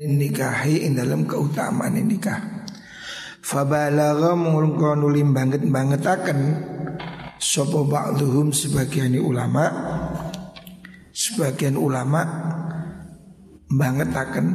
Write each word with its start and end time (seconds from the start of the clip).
nikahi 0.00 0.88
ing 0.88 0.96
dalam 0.96 1.28
keutamaan 1.28 2.00
nikah. 2.00 2.64
Fabalagha 3.42 4.38
mungkon 4.38 5.02
nulim 5.02 5.34
banget 5.34 5.66
bangetaken 5.66 6.38
sapa 7.42 7.82
ba'dhum 7.82 8.54
sebagian 8.54 9.18
ulama 9.18 9.66
sebagian 11.10 11.74
ulama 11.74 12.22
bangetaken 13.66 14.46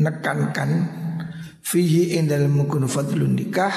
menekankan 0.00 0.70
fihi 1.60 2.16
ing 2.16 2.32
dalam 2.32 2.56
mengkono 2.56 2.88
fadlun 2.88 3.36
nikah 3.36 3.76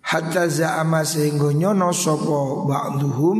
hatta 0.00 0.48
za'ama 0.48 1.04
sehingga 1.04 1.52
nyono 1.52 1.92
sapa 1.92 2.64
ba'dhum 2.64 3.38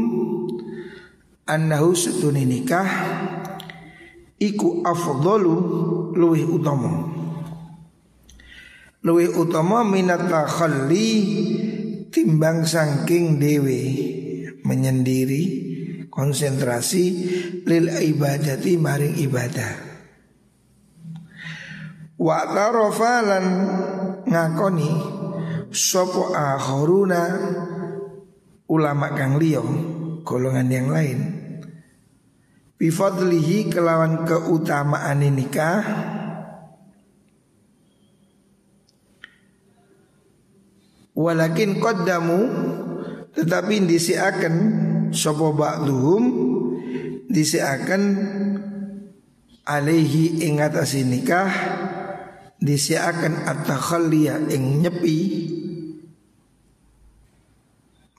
annahu 1.45 1.93
setune 1.93 2.49
nikah 2.49 2.89
iku 4.41 4.81
afdalu 4.85 5.57
luwih 6.17 6.45
utama. 6.49 7.13
Luwih 9.05 9.37
utama 9.37 9.85
minat 9.85 10.33
takhalli 10.33 11.09
timbang 12.09 12.65
sangking 12.65 13.37
dewe 13.37 13.83
menyendiri 14.65 15.43
konsentrasi 16.09 17.05
lil 17.69 17.93
ibadati 17.93 18.81
maring 18.81 19.21
ibadah. 19.21 19.75
Wa 22.17 22.49
tarofalan 22.49 23.47
ngakoni 24.25 24.93
sopo 25.69 26.33
akhoruna 26.33 27.23
ulama 28.71 29.13
kang 29.13 29.37
liya 29.37 29.61
golongan 30.25 30.71
yang 30.71 30.89
lain 30.89 31.19
Bifadlihi 32.85 33.73
kelawan 33.73 34.29
keutamaan 34.29 35.25
nikah. 35.25 35.81
Walakin 41.17 41.81
qaddamu 41.81 42.41
Tetapi 43.33 43.89
disiakan 43.89 44.55
Sopo 45.17 45.57
ba'duhum 45.57 46.25
Disiakan 47.31 48.03
Alaihi 49.65 50.45
ingatasi 50.45 51.09
nikah 51.09 51.49
Disiakan 52.61 53.49
at-takhalliyah 53.49 54.45
ing 54.53 54.85
nyepi 54.85 55.19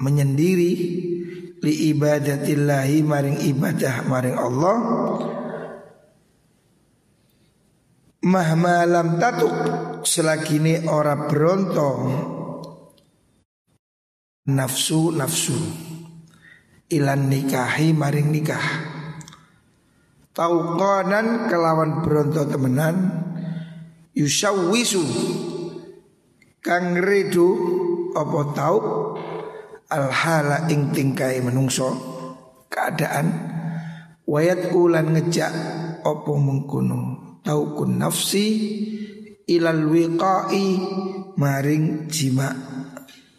Menyendiri 0.01 0.73
li 1.65 1.89
ibadatillahi 1.89 3.01
maring 3.01 3.41
ibadah 3.49 4.05
maring 4.05 4.37
Allah. 4.37 4.77
Mahma 8.25 8.85
lam 8.85 9.17
tatuk 9.17 9.55
selagine 10.05 10.85
ora 10.85 11.25
bronto 11.25 11.89
nafsu 14.45 15.09
nafsu. 15.09 15.57
Ilan 16.85 17.33
nikahi 17.33 17.97
maring 17.97 18.29
nikah. 18.29 18.67
Tauqanan 20.37 21.49
kelawan 21.49 22.05
bronto 22.05 22.45
temenan. 22.45 23.25
Yusawwisu 24.13 25.01
kang 26.63 26.97
redu 26.97 27.49
apa 28.15 28.39
tau 28.55 28.77
al 29.95 30.11
hala 30.11 30.67
ing 30.67 30.91
tingkai 30.91 31.39
menungso 31.39 31.95
keadaan 32.67 33.31
wayat 34.27 34.75
ulan 34.75 35.15
ngejak 35.15 35.53
opo 36.03 36.35
mengkuno 36.35 37.39
taukun 37.45 38.01
nafsi 38.01 38.45
ilal 39.47 39.85
wiqai 39.87 40.67
maring 41.37 42.09
jima. 42.09 42.49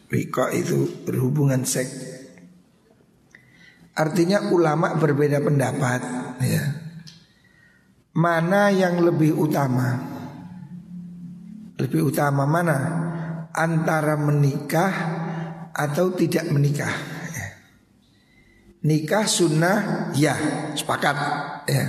Wiqa 0.07 0.55
itu 0.55 1.03
berhubungan 1.03 1.67
seks. 1.67 2.15
Artinya 3.97 4.55
ulama 4.55 4.95
berbeda 4.95 5.43
pendapat 5.43 6.01
ya. 6.47 6.65
Mana 8.17 8.71
yang 8.71 9.03
lebih 9.03 9.35
utama? 9.35 9.99
Lebih 11.77 12.15
utama 12.15 12.47
mana? 12.47 12.79
Antara 13.51 14.15
menikah 14.15 15.26
atau 15.77 16.09
tidak 16.17 16.49
menikah. 16.49 16.89
Ya. 17.37 17.49
Nikah 18.81 19.29
sunnah 19.29 20.11
ya 20.17 20.35
sepakat 20.73 21.17
ya. 21.69 21.85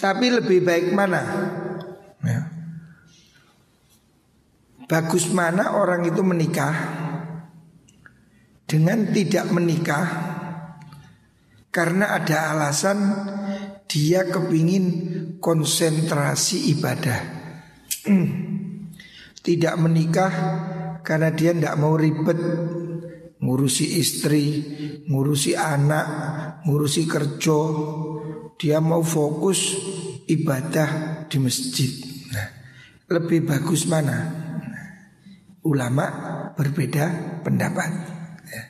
Tapi 0.00 0.26
lebih 0.32 0.64
baik 0.64 0.96
mana? 0.96 1.20
Ya. 2.24 2.40
Bagus 4.88 5.28
mana 5.30 5.76
orang 5.76 6.08
itu 6.08 6.24
menikah 6.24 6.74
dengan 8.66 9.04
tidak 9.12 9.52
menikah 9.52 10.06
karena 11.68 12.16
ada 12.16 12.56
alasan 12.56 12.98
dia 13.84 14.24
kepingin 14.28 14.84
konsentrasi 15.38 16.72
ibadah. 16.76 17.20
Tidak 19.42 19.74
menikah 19.76 20.32
karena 21.02 21.34
dia 21.34 21.50
tidak 21.50 21.74
mau 21.78 21.98
ribet 21.98 22.38
ngurusi 23.42 23.98
istri, 23.98 24.44
ngurusi 25.10 25.58
anak, 25.58 26.06
ngurusi 26.64 27.02
kerja. 27.10 27.60
Dia 28.56 28.78
mau 28.78 29.02
fokus 29.02 29.74
ibadah 30.30 31.22
di 31.26 31.36
masjid. 31.42 31.90
Nah, 32.30 32.48
lebih 33.10 33.42
bagus 33.42 33.90
mana? 33.90 34.18
Nah, 34.62 34.88
ulama 35.66 36.06
berbeda 36.54 37.42
pendapat. 37.42 37.90
Ya. 38.46 38.62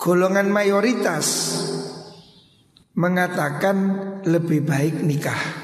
Golongan 0.00 0.48
mayoritas 0.48 1.26
mengatakan 2.96 3.76
lebih 4.24 4.64
baik 4.64 5.04
nikah. 5.04 5.60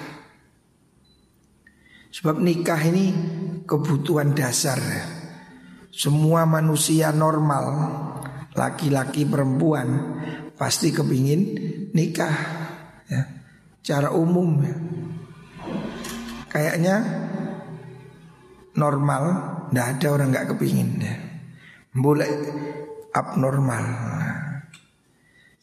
Sebab 2.13 2.37
nikah 2.45 2.83
ini 2.85 3.07
kebutuhan 3.65 4.37
dasar. 4.37 4.81
Semua 5.99 6.47
manusia 6.47 7.11
normal 7.11 7.67
Laki-laki 8.55 9.27
perempuan 9.27 10.15
Pasti 10.55 10.95
kepingin 10.95 11.43
nikah 11.91 12.37
ya. 13.11 13.23
Cara 13.83 14.15
umum 14.15 14.63
ya. 14.63 14.77
Kayaknya 16.47 16.97
Normal 18.79 19.23
Tidak 19.75 19.87
ada 19.99 20.07
orang 20.15 20.31
nggak 20.31 20.49
kepingin 20.55 20.89
ya. 21.03 21.15
Boleh 21.99 22.31
abnormal 23.11 23.85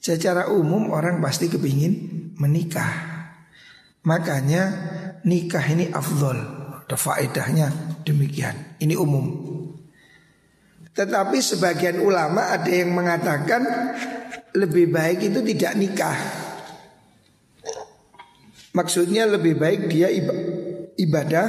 Secara 0.04 0.52
umum 0.52 0.92
orang 0.92 1.24
pasti 1.24 1.48
kepingin 1.48 1.94
menikah 2.36 2.92
Makanya 4.04 4.64
nikah 5.24 5.64
ini 5.64 5.96
afdol 5.96 6.38
Ada 6.86 7.00
faedahnya 7.00 7.68
demikian 8.04 8.78
Ini 8.84 9.00
umum 9.00 9.55
tetapi 10.96 11.44
sebagian 11.44 12.00
ulama 12.00 12.56
ada 12.56 12.72
yang 12.72 12.96
mengatakan 12.96 13.68
lebih 14.56 14.88
baik 14.88 15.28
itu 15.28 15.44
tidak 15.44 15.76
nikah. 15.76 16.18
Maksudnya 18.72 19.28
lebih 19.28 19.60
baik 19.60 19.92
dia 19.92 20.08
ibadah 20.96 21.48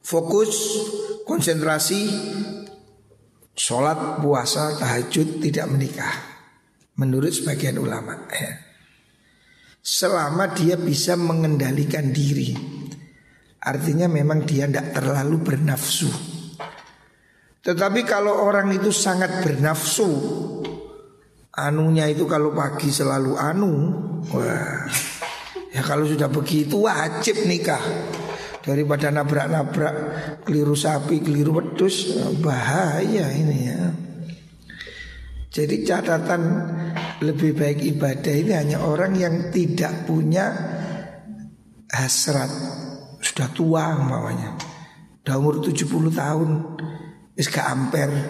fokus 0.00 0.50
konsentrasi 1.28 2.08
sholat 3.52 4.24
puasa 4.24 4.80
tahajud 4.80 5.44
tidak 5.44 5.68
menikah 5.68 6.16
menurut 6.96 7.32
sebagian 7.32 7.76
ulama 7.76 8.16
ya. 8.32 8.56
selama 9.84 10.56
dia 10.56 10.80
bisa 10.80 11.16
mengendalikan 11.16 12.08
diri 12.08 12.56
artinya 13.60 14.08
memang 14.08 14.48
dia 14.48 14.64
tidak 14.64 14.96
terlalu 14.96 15.36
bernafsu 15.44 16.29
tetapi 17.60 18.08
kalau 18.08 18.40
orang 18.48 18.72
itu 18.72 18.88
sangat 18.88 19.44
bernafsu 19.44 20.08
Anunya 21.60 22.08
itu 22.08 22.24
kalau 22.24 22.56
pagi 22.56 22.88
selalu 22.88 23.36
anu 23.36 23.72
Wah. 24.32 24.86
Ya 25.70 25.82
kalau 25.82 26.06
sudah 26.06 26.30
begitu 26.30 26.86
wajib 26.86 27.44
nikah. 27.44 27.82
Daripada 28.60 29.08
nabrak-nabrak 29.08 29.94
Keliru 30.44 30.76
sapi, 30.76 31.24
keliru 31.24 31.58
wedus 31.58 32.16
Bahaya 32.40 33.28
ini 33.34 33.58
ya. 33.66 33.82
Jadi 35.50 35.82
catatan 35.82 36.42
Lebih 37.18 37.52
baik 37.58 37.82
ibadah 37.98 38.34
ini 38.34 38.52
hanya 38.56 38.78
orang 38.80 39.12
yang 39.18 39.34
tidak 39.52 40.08
punya 40.08 40.48
Hasrat. 41.90 42.48
Sudah 43.20 43.50
tua 43.50 43.98
umpamanya. 43.98 44.54
Sudah 45.20 45.34
umur 45.36 45.58
70 45.58 46.14
tahun 46.14 46.50
Wis 47.40 47.48
ampere 47.56 48.20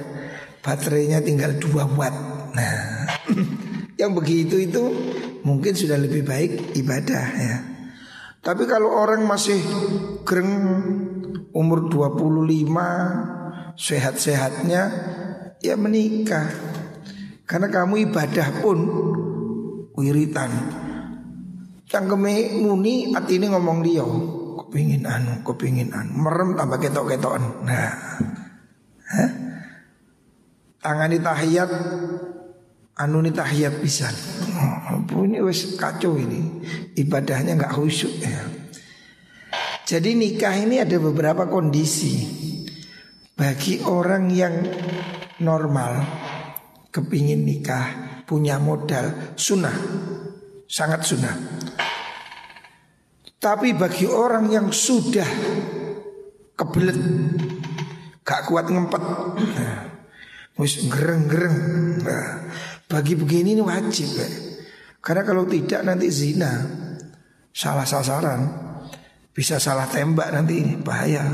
Baterainya 0.63 1.19
tinggal 1.19 1.59
2 1.59 1.99
watt 1.99 2.15
Nah 2.55 3.11
Yang 4.01 4.13
begitu 4.23 4.57
itu 4.63 4.83
mungkin 5.45 5.77
sudah 5.77 6.01
lebih 6.01 6.25
baik 6.25 6.73
ibadah 6.73 7.27
ya. 7.37 7.57
Tapi 8.41 8.65
kalau 8.65 8.89
orang 8.89 9.29
masih 9.29 9.61
gereng 10.25 10.53
umur 11.53 11.93
25 11.93 13.77
sehat-sehatnya 13.77 14.83
ya 15.61 15.75
menikah. 15.77 16.49
Karena 17.45 17.69
kamu 17.69 18.09
ibadah 18.09 18.49
pun 18.65 18.79
wiritan. 20.01 20.49
Cangkeme 21.91 22.57
muni 22.63 23.11
ini 23.11 23.47
ngomong 23.51 23.83
dia 23.83 24.07
Kepingin 24.63 25.03
anu, 25.11 25.43
kepingin 25.43 25.91
anu 25.91 26.23
Merem 26.23 26.55
tambah 26.55 26.79
ketok-ketokan 26.79 27.67
Nah 27.67 27.91
Hah? 29.11 29.31
Tangani 30.81 31.19
tahiyat 31.21 31.71
Anu 33.01 33.25
ini 33.25 33.33
tahiyat 33.33 33.81
pisan. 33.81 34.13
Oh, 35.09 35.25
Ini 35.25 35.41
wes 35.41 35.81
kacau 35.81 36.21
ini. 36.21 36.61
Ibadahnya 37.01 37.57
nggak 37.57 37.73
khusyuk 37.73 38.13
ya. 38.21 38.45
Jadi 39.89 40.13
nikah 40.13 40.53
ini 40.53 40.85
ada 40.85 41.01
beberapa 41.01 41.49
kondisi. 41.49 42.21
Bagi 43.33 43.81
orang 43.89 44.29
yang 44.29 44.53
normal 45.41 46.05
Kepingin 46.93 47.41
nikah 47.41 48.21
Punya 48.29 48.61
modal 48.61 49.33
Sunnah. 49.33 49.75
Sangat 50.69 51.03
sunnah. 51.03 51.35
Tapi 53.41 53.73
bagi 53.75 54.07
orang 54.07 54.53
yang 54.53 54.69
sudah 54.71 55.27
kebelet 56.55 57.01
Gak 58.31 58.47
kuat 58.47 58.71
ngempet. 58.71 59.03
Nah, 59.59 59.91
Wis 60.55 60.87
gereng-gereng 60.87 61.59
nah, 62.07 62.47
Bagi 62.87 63.19
begini 63.19 63.59
ini 63.59 63.63
wajib 63.65 64.07
ya. 64.15 64.29
Karena 65.03 65.27
kalau 65.27 65.51
tidak 65.51 65.83
nanti 65.83 66.07
zina 66.15 66.63
Salah 67.51 67.83
sasaran 67.83 68.47
Bisa 69.35 69.59
salah 69.59 69.91
tembak 69.91 70.31
nanti 70.31 70.79
Bahaya. 70.79 71.27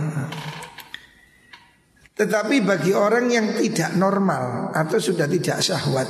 Tetapi 2.16 2.64
bagi 2.64 2.96
orang 2.96 3.28
yang 3.28 3.52
tidak 3.60 3.92
normal 4.00 4.72
Atau 4.72 4.96
sudah 4.96 5.28
tidak 5.28 5.60
syahwat 5.60 6.08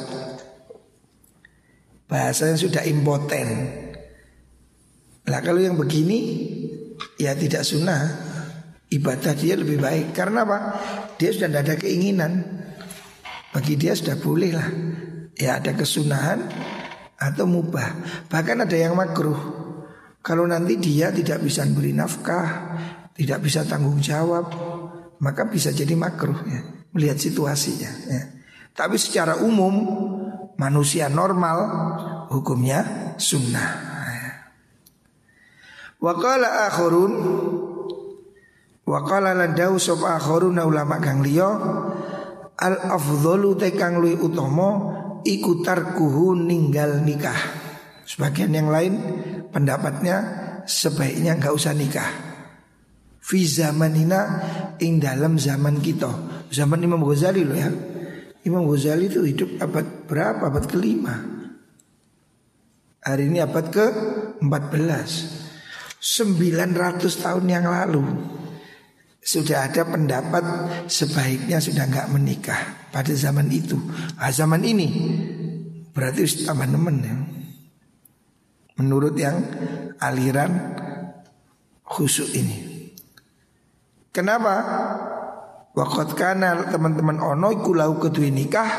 Bahasanya 2.06 2.54
sudah 2.54 2.82
impoten. 2.86 3.46
Nah 5.26 5.40
kalau 5.42 5.58
yang 5.58 5.74
begini 5.74 6.46
ya 7.18 7.34
tidak 7.34 7.66
sunnah 7.66 8.25
ibadah 8.96 9.32
dia 9.36 9.54
lebih 9.56 9.78
baik. 9.80 10.16
Karena 10.16 10.48
apa? 10.48 10.58
Dia 11.20 11.30
sudah 11.32 11.48
tidak 11.52 11.62
ada 11.68 11.74
keinginan. 11.76 12.32
Bagi 13.52 13.74
dia 13.76 13.92
sudah 13.96 14.16
boleh 14.20 14.50
lah. 14.52 14.68
Ya 15.36 15.60
ada 15.60 15.76
kesunahan 15.76 16.48
atau 17.16 17.44
mubah. 17.44 17.88
Bahkan 18.28 18.64
ada 18.68 18.76
yang 18.76 18.96
makruh. 18.96 19.64
Kalau 20.20 20.42
nanti 20.48 20.80
dia 20.80 21.14
tidak 21.14 21.44
bisa 21.44 21.62
beri 21.70 21.94
nafkah 21.94 22.74
tidak 23.16 23.48
bisa 23.48 23.64
tanggung 23.64 23.98
jawab 23.98 24.52
maka 25.18 25.48
bisa 25.48 25.72
jadi 25.72 25.96
makruh 25.96 26.36
ya. 26.44 26.60
Melihat 26.92 27.16
situasinya 27.20 27.92
ya. 28.08 28.22
tapi 28.76 29.00
secara 29.00 29.40
umum 29.40 29.74
manusia 30.60 31.08
normal 31.08 31.58
hukumnya 32.32 33.12
sunnah 33.16 33.96
Wakala 35.96 36.68
akhurun 36.68 37.12
Wakala 38.86 39.34
landau 39.34 39.82
sop 39.82 40.06
akhurun 40.06 40.62
ulama 40.62 41.02
kang 41.02 41.18
liya 41.18 41.50
Al 42.56 42.78
afdhalu 42.80 43.58
te 43.60 43.74
kang 43.76 44.00
luwih 44.00 44.16
utama 44.16 44.68
iku 45.26 45.60
tarkuhu 45.60 46.32
ninggal 46.32 47.04
nikah. 47.04 47.36
Sebagian 48.08 48.56
yang 48.56 48.72
lain 48.72 48.96
pendapatnya 49.52 50.16
sebaiknya 50.64 51.36
nggak 51.36 51.52
usah 51.52 51.76
nikah. 51.76 52.08
Fi 53.20 53.44
zamanina 53.44 54.40
ing 54.80 55.02
dalam 55.02 55.36
zaman 55.36 55.84
kita. 55.84 56.08
Zaman 56.48 56.80
Imam 56.80 57.04
Ghazali 57.04 57.44
loh 57.44 57.58
ya. 57.58 57.68
Imam 58.48 58.64
Ghazali 58.64 59.12
itu 59.12 59.20
hidup 59.26 59.60
abad 59.60 60.08
berapa? 60.08 60.48
Abad 60.48 60.64
kelima. 60.64 61.20
Hari 63.04 63.28
ini 63.28 63.44
abad 63.44 63.66
ke 63.68 63.86
14. 64.40 65.44
900 66.00 67.02
tahun 67.20 67.44
yang 67.50 67.66
lalu 67.68 68.00
sudah 69.26 69.66
ada 69.66 69.82
pendapat 69.82 70.44
sebaiknya 70.86 71.58
sudah 71.58 71.90
nggak 71.90 72.14
menikah 72.14 72.86
pada 72.94 73.10
zaman 73.10 73.50
itu. 73.50 73.74
Nah, 74.14 74.30
zaman 74.30 74.62
ini 74.62 74.86
berarti 75.90 76.46
tambah 76.46 76.70
nemen 76.70 76.96
ya. 77.02 77.16
Menurut 78.78 79.18
yang 79.18 79.42
aliran 79.98 80.78
khusyuk 81.82 82.30
ini. 82.38 82.58
Kenapa? 84.14 84.54
Waktu 85.74 86.14
kana 86.14 86.70
teman-teman 86.70 87.20
ono 87.20 87.52
iku 87.52 87.76
lau 87.76 87.98
kedua 87.98 88.30
nikah 88.30 88.70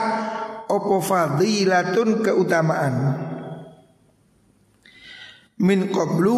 opo 0.65 0.97
fadilatun 0.97 2.25
keutamaan 2.25 2.95
min 5.61 5.93
qablu 5.93 6.35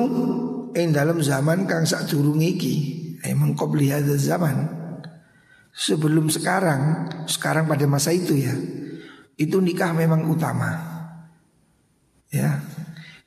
ing 0.75 0.91
dalam 0.91 1.23
zaman 1.23 1.63
kang 1.63 1.87
sak 1.87 2.11
durung 2.11 2.43
iki 2.43 3.08
emang 3.23 3.55
qabli 3.55 3.91
hadza 3.91 4.15
zaman. 4.15 4.79
Sebelum 5.69 6.27
sekarang 6.27 7.07
sekarang 7.29 7.69
pada 7.69 7.85
masa 7.87 8.11
itu 8.11 8.35
ya 8.35 8.51
itu 9.39 9.57
nikah 9.63 9.95
memang 9.95 10.27
utama. 10.27 10.71
Ya. 12.29 12.59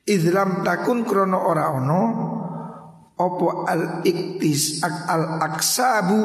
Islam 0.04 0.66
takun 0.66 1.06
krono 1.08 1.38
ora 1.40 1.72
ono 1.72 2.02
opo 3.16 3.64
al 3.64 4.02
iktis 4.02 4.82
al 4.82 5.40
aksabu 5.40 6.20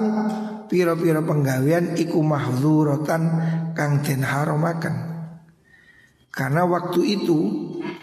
piro-piro 0.67 1.23
penggawean 1.23 1.95
iku 1.95 2.19
mahdzuratan 2.19 3.23
kang 3.77 4.03
den 4.03 4.25
haromaken. 4.25 4.95
Karena 6.33 6.67
waktu 6.69 7.17
itu 7.17 7.39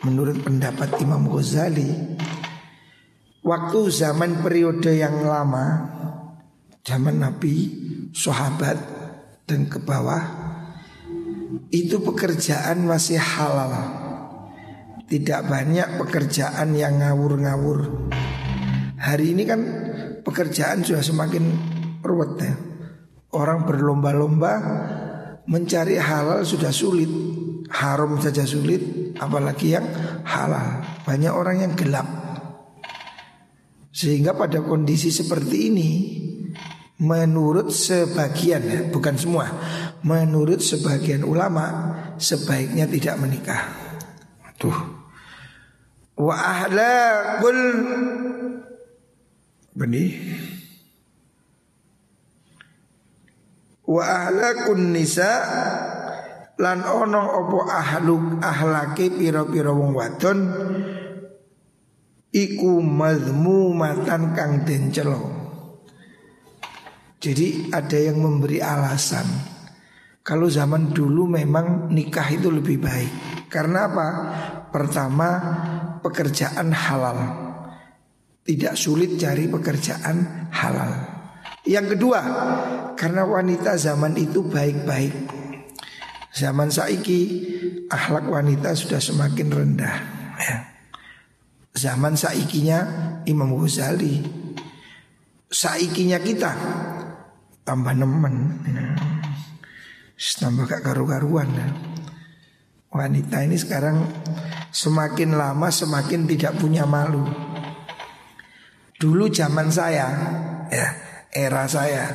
menurut 0.03 0.43
pendapat 0.43 0.99
Imam 0.99 1.31
Ghazali 1.31 2.14
Waktu 3.45 3.93
zaman 3.93 4.41
periode 4.41 4.97
yang 4.97 5.21
lama 5.21 5.93
Zaman 6.81 7.21
Nabi, 7.21 7.69
sahabat 8.17 8.81
dan 9.45 9.69
ke 9.69 9.85
bawah 9.85 10.25
Itu 11.69 12.01
pekerjaan 12.01 12.89
masih 12.89 13.21
halal. 13.21 14.01
Tidak 15.05 15.45
banyak 15.45 16.01
pekerjaan 16.01 16.73
yang 16.73 17.05
ngawur-ngawur. 17.05 18.09
Hari 18.97 19.37
ini 19.37 19.45
kan 19.45 19.61
pekerjaan 20.25 20.81
sudah 20.81 21.05
semakin 21.05 21.45
ruwet 22.01 22.41
ya. 22.41 22.57
Orang 23.29 23.69
berlomba-lomba 23.69 24.53
mencari 25.45 26.01
halal 26.01 26.49
sudah 26.49 26.73
sulit. 26.73 27.13
Haram 27.69 28.17
saja 28.25 28.49
sulit 28.49 29.13
apalagi 29.21 29.77
yang 29.77 29.85
halal. 30.25 30.81
Banyak 31.05 31.33
orang 31.37 31.61
yang 31.61 31.73
gelap 31.77 32.24
sehingga 33.95 34.35
pada 34.35 34.59
kondisi 34.67 35.15
seperti 35.15 35.57
ini 35.71 35.91
Menurut 36.95 37.75
sebagian 37.75 38.63
ya, 38.67 38.81
bukan 38.91 39.15
semua 39.15 39.47
Menurut 40.03 40.63
sebagian 40.63 41.23
ulama 41.23 41.95
Sebaiknya 42.19 42.87
tidak 42.91 43.19
menikah. 43.23 43.63
Tuh 44.59 44.75
Wa 46.15 46.35
ahlakul 46.35 47.63
Benih. 49.75 50.15
Wa 53.91 54.03
ahlakun 54.31 54.95
nisa 54.95 55.33
Lan 56.63 56.87
ono 56.87 57.23
opo 57.43 57.67
ahluk 57.67 58.39
ahlake 58.39 59.11
piro-piro 59.11 59.75
wong 59.75 59.99
wadon 59.99 60.39
iku 62.35 62.83
matan 63.71 64.35
kang 64.35 64.67
den 64.67 64.91
Jadi 67.23 67.71
ada 67.71 67.97
yang 67.97 68.19
memberi 68.21 68.59
alasan. 68.59 69.25
Kalau 70.25 70.51
zaman 70.51 70.93
dulu 70.93 71.31
memang 71.31 71.89
nikah 71.89 72.29
itu 72.33 72.51
lebih 72.51 72.83
baik. 72.83 73.13
Karena 73.49 73.89
apa? 73.89 74.09
Pertama 74.69 75.29
pekerjaan 76.03 76.75
halal. 76.75 77.19
Tidak 78.45 78.75
sulit 78.77 79.17
cari 79.17 79.49
pekerjaan 79.49 80.49
halal. 80.53 80.93
Yang 81.65 81.97
kedua 81.97 82.21
Karena 82.93 83.25
wanita 83.25 83.81
zaman 83.81 84.21
itu 84.21 84.45
baik-baik. 84.45 85.17
Zaman 86.37 86.69
saiki 86.69 87.21
Akhlak 87.89 88.29
wanita 88.29 88.77
sudah 88.77 89.01
semakin 89.01 89.49
rendah 89.49 89.97
ya 90.37 90.74
zaman 91.75 92.15
saikinya 92.15 92.79
Imam 93.27 93.51
Ghazali 93.59 94.23
saikinya 95.51 96.23
kita 96.23 96.55
tambah 97.67 97.93
nemen 97.93 98.63
tambah 100.39 100.65
gak 100.65 100.83
karu-karuan. 100.87 101.51
Wanita 102.95 103.43
ini 103.43 103.59
sekarang 103.59 104.07
semakin 104.71 105.35
lama 105.35 105.69
semakin 105.69 106.31
tidak 106.31 106.55
punya 106.63 106.87
malu. 106.87 107.27
Dulu 108.95 109.27
zaman 109.27 109.69
saya, 109.75 110.07
ya, 110.71 110.89
era 111.35 111.67
saya 111.67 112.15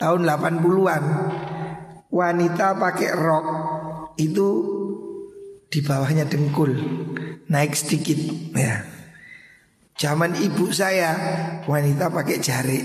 tahun 0.00 0.24
80-an 0.24 1.04
wanita 2.08 2.80
pakai 2.80 3.10
rok 3.12 3.46
itu 4.16 4.48
di 5.68 5.84
bawahnya 5.84 6.24
dengkul, 6.24 6.72
naik 7.50 7.72
sedikit 7.78 8.18
ya. 8.54 8.82
Zaman 9.96 10.36
ibu 10.36 10.68
saya 10.76 11.16
wanita 11.64 12.12
pakai 12.12 12.36
jari 12.36 12.80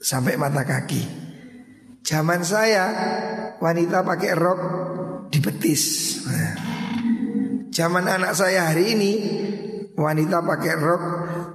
sampai 0.00 0.40
mata 0.40 0.64
kaki. 0.64 1.02
Zaman 2.00 2.40
saya 2.40 2.84
wanita 3.60 4.00
pakai 4.00 4.32
rok 4.32 4.60
di 5.28 5.38
betis. 5.44 5.84
Nah. 6.24 6.54
Zaman 7.68 8.08
anak 8.08 8.32
saya 8.32 8.72
hari 8.72 8.96
ini 8.96 9.12
wanita 9.92 10.40
pakai 10.40 10.74
rok 10.80 11.02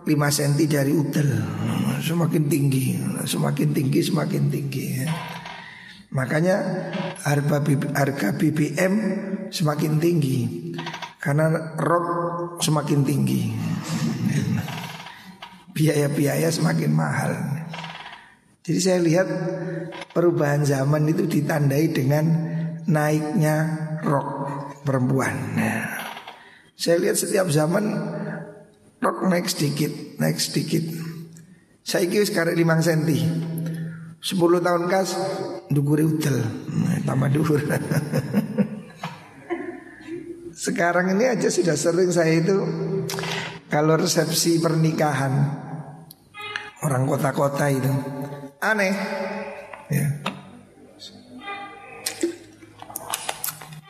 5 0.06 0.14
cm 0.14 0.60
dari 0.70 0.94
udel. 0.94 1.30
Semakin 2.04 2.46
tinggi, 2.52 3.00
semakin 3.26 3.74
tinggi, 3.74 4.00
semakin 4.06 4.44
tinggi. 4.54 4.86
Ya. 5.02 5.08
Makanya 6.14 6.56
harga 7.26 8.30
BBM 8.38 8.94
semakin 9.50 9.98
tinggi 9.98 10.63
karena 11.24 11.72
rok 11.80 12.60
semakin 12.60 13.08
tinggi. 13.08 13.56
Biaya-biaya 15.72 16.52
semakin 16.52 16.92
mahal. 16.92 17.32
Jadi 18.60 18.80
saya 18.84 19.00
lihat 19.00 19.28
perubahan 20.12 20.68
zaman 20.68 21.08
itu 21.08 21.24
ditandai 21.24 21.96
dengan 21.96 22.26
naiknya 22.92 23.56
rok 24.04 24.28
perempuan. 24.84 25.56
Saya 26.76 27.00
lihat 27.00 27.16
setiap 27.16 27.48
zaman 27.48 27.88
rok 29.00 29.24
naik 29.32 29.48
sedikit, 29.48 30.20
naik 30.20 30.44
sedikit. 30.44 30.84
Saya 31.88 32.12
kira 32.12 32.28
sekarang 32.28 32.60
5 32.60 32.84
senti. 32.84 33.20
10 34.20 34.40
tahun 34.40 34.84
kas 34.92 35.16
duguri 35.72 36.04
udel 36.04 36.44
tambah 37.08 37.32
duhur. 37.32 37.64
Sekarang 40.64 41.12
ini 41.12 41.28
aja 41.28 41.52
sudah 41.52 41.76
sering 41.76 42.08
saya 42.08 42.40
itu 42.40 42.56
kalau 43.68 44.00
resepsi 44.00 44.64
pernikahan 44.64 45.60
orang 46.88 47.04
kota-kota 47.04 47.68
itu 47.68 47.92
aneh 48.64 48.96
ya. 49.92 50.08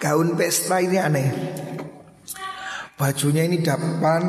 Gaun 0.02 0.34
pesta 0.34 0.82
ini 0.82 0.98
aneh. 0.98 1.30
Bajunya 2.98 3.46
ini 3.46 3.62
depan 3.62 4.24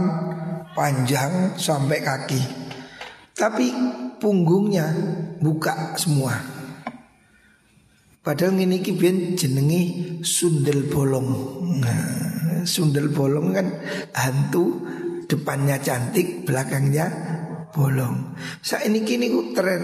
panjang 0.76 1.56
sampai 1.56 1.98
kaki. 2.04 2.42
Tapi 3.32 3.72
punggungnya 4.20 4.92
buka 5.40 5.96
semua. 5.96 6.53
Padahal 8.24 8.56
ini 8.56 8.80
kibian 8.80 9.36
jenengi 9.36 10.16
sundel 10.24 10.88
bolong. 10.88 11.28
Nah, 11.84 12.64
sundel 12.64 13.12
bolong 13.12 13.52
kan 13.52 13.68
hantu 14.16 14.80
depannya 15.28 15.76
cantik, 15.76 16.48
belakangnya 16.48 17.04
bolong. 17.68 18.32
Saya 18.64 18.88
ini 18.88 19.04
kini 19.04 19.28
tren. 19.52 19.82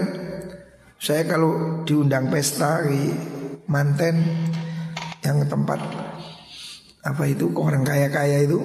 Saya 0.97 1.29
kalau 1.29 1.85
diundang 1.85 2.33
pesta 2.33 2.81
di 2.81 3.13
manten 3.69 4.17
yang 5.21 5.45
tempat 5.45 5.77
apa 7.05 7.23
itu 7.29 7.45
orang 7.53 7.85
kaya-kaya 7.85 8.41
itu 8.41 8.57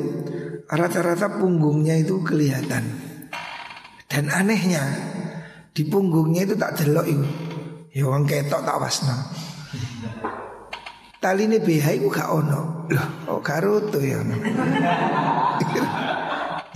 rata-rata 0.73 1.37
punggungnya 1.37 2.01
itu 2.01 2.25
kelihatan. 2.25 2.97
Dan 4.09 4.33
anehnya 4.33 4.89
di 5.77 5.85
punggungnya 5.85 6.49
itu 6.49 6.57
tak 6.57 6.81
delok 6.81 7.05
itu. 7.13 7.29
Ya 7.93 8.09
wong 8.09 8.25
ketok 8.25 8.65
tak 8.65 8.81
wasno. 8.81 9.17
Tali 11.27 11.51
ini 11.51 11.59
BH 11.59 11.99
itu 11.99 12.07
gak 12.07 12.31
ono. 12.31 12.87
Loh, 12.87 13.09
oh 13.35 13.43
karutu 13.43 13.99
ya. 13.99 14.23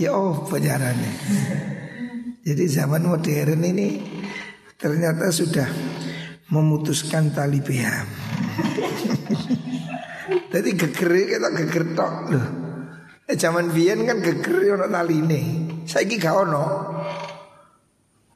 ya 0.03 0.11
oh 0.11 0.43
penjarane. 0.43 1.07
Jadi 2.43 2.63
zaman 2.67 3.07
modern 3.07 3.63
ini 3.63 4.03
ternyata 4.75 5.31
sudah 5.31 5.71
memutuskan 6.51 7.31
tali 7.31 7.63
BH. 7.63 7.87
Jadi 10.51 10.69
geger 10.75 11.11
kita 11.31 11.47
geger 11.55 11.85
tok 11.95 12.15
loh. 12.35 12.47
Eh, 13.31 13.39
zaman 13.39 13.71
biyen 13.71 14.03
kan 14.03 14.19
geger 14.19 14.75
ono 14.75 14.91
taline. 14.91 15.43
Saiki 15.87 16.19
gak 16.19 16.35
ono. 16.35 16.65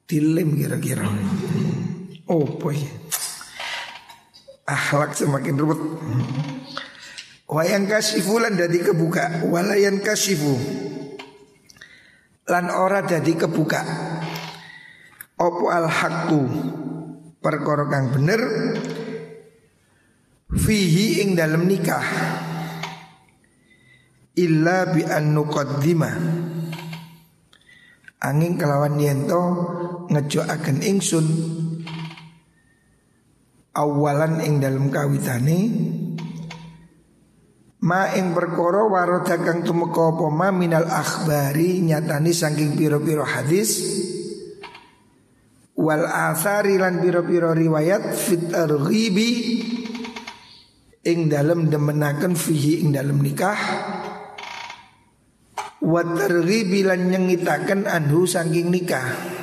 Dilem 0.08 0.56
kira-kira. 0.56 1.12
Oh 2.32 2.48
boy. 2.56 3.05
Akhlak 4.66 5.14
semakin 5.14 5.56
ruwet. 5.62 5.82
Wayang 7.46 7.86
kasifu 7.86 8.42
lan 8.42 8.58
kebuka, 8.58 9.46
walayan 9.46 10.02
kasifu. 10.02 10.58
Lan 12.50 12.74
ora 12.74 13.06
dadi 13.06 13.38
kebuka. 13.38 13.82
Opo 15.38 15.70
al 15.70 15.86
haqqu 15.86 16.42
perkara 17.46 17.86
bener 17.86 18.42
fihi 20.50 21.22
ing 21.22 21.38
dalam 21.38 21.68
nikah 21.68 22.08
illa 24.34 24.90
bi 24.90 25.04
an 25.04 25.36
nuqaddima 25.36 26.12
angin 28.24 28.58
kelawan 28.58 28.98
yento 28.98 29.44
ngejoaken 30.10 30.82
ingsun 30.82 31.26
awalan 33.76 34.40
ing 34.40 34.64
dalam 34.64 34.88
kawitane 34.88 35.60
ma 37.86 38.10
ing 38.16 38.32
perkara 38.32 38.88
warada 38.88 39.36
kang 39.44 39.62
tumeka 39.62 40.16
apa 40.16 40.26
ma 40.32 40.50
minal 40.50 40.88
akhbari 40.88 41.84
nyatani 41.84 42.32
saking 42.32 42.74
pira-pira 42.80 43.28
hadis 43.28 43.84
wal 45.76 46.08
athari 46.08 46.80
lan 46.80 47.04
pira-pira 47.04 47.52
riwayat 47.52 48.16
fit 48.16 48.50
arghibi 48.56 49.32
ing 51.06 51.30
dalam 51.30 51.70
demenaken 51.70 52.34
fihi 52.34 52.82
ing 52.82 52.96
dalam 52.96 53.22
nikah 53.22 53.60
wa 55.86 56.02
targhibi 56.02 56.82
lan 56.82 57.12
nyengitaken 57.12 57.86
anhu 57.86 58.26
saking 58.26 58.74
nikah 58.74 59.35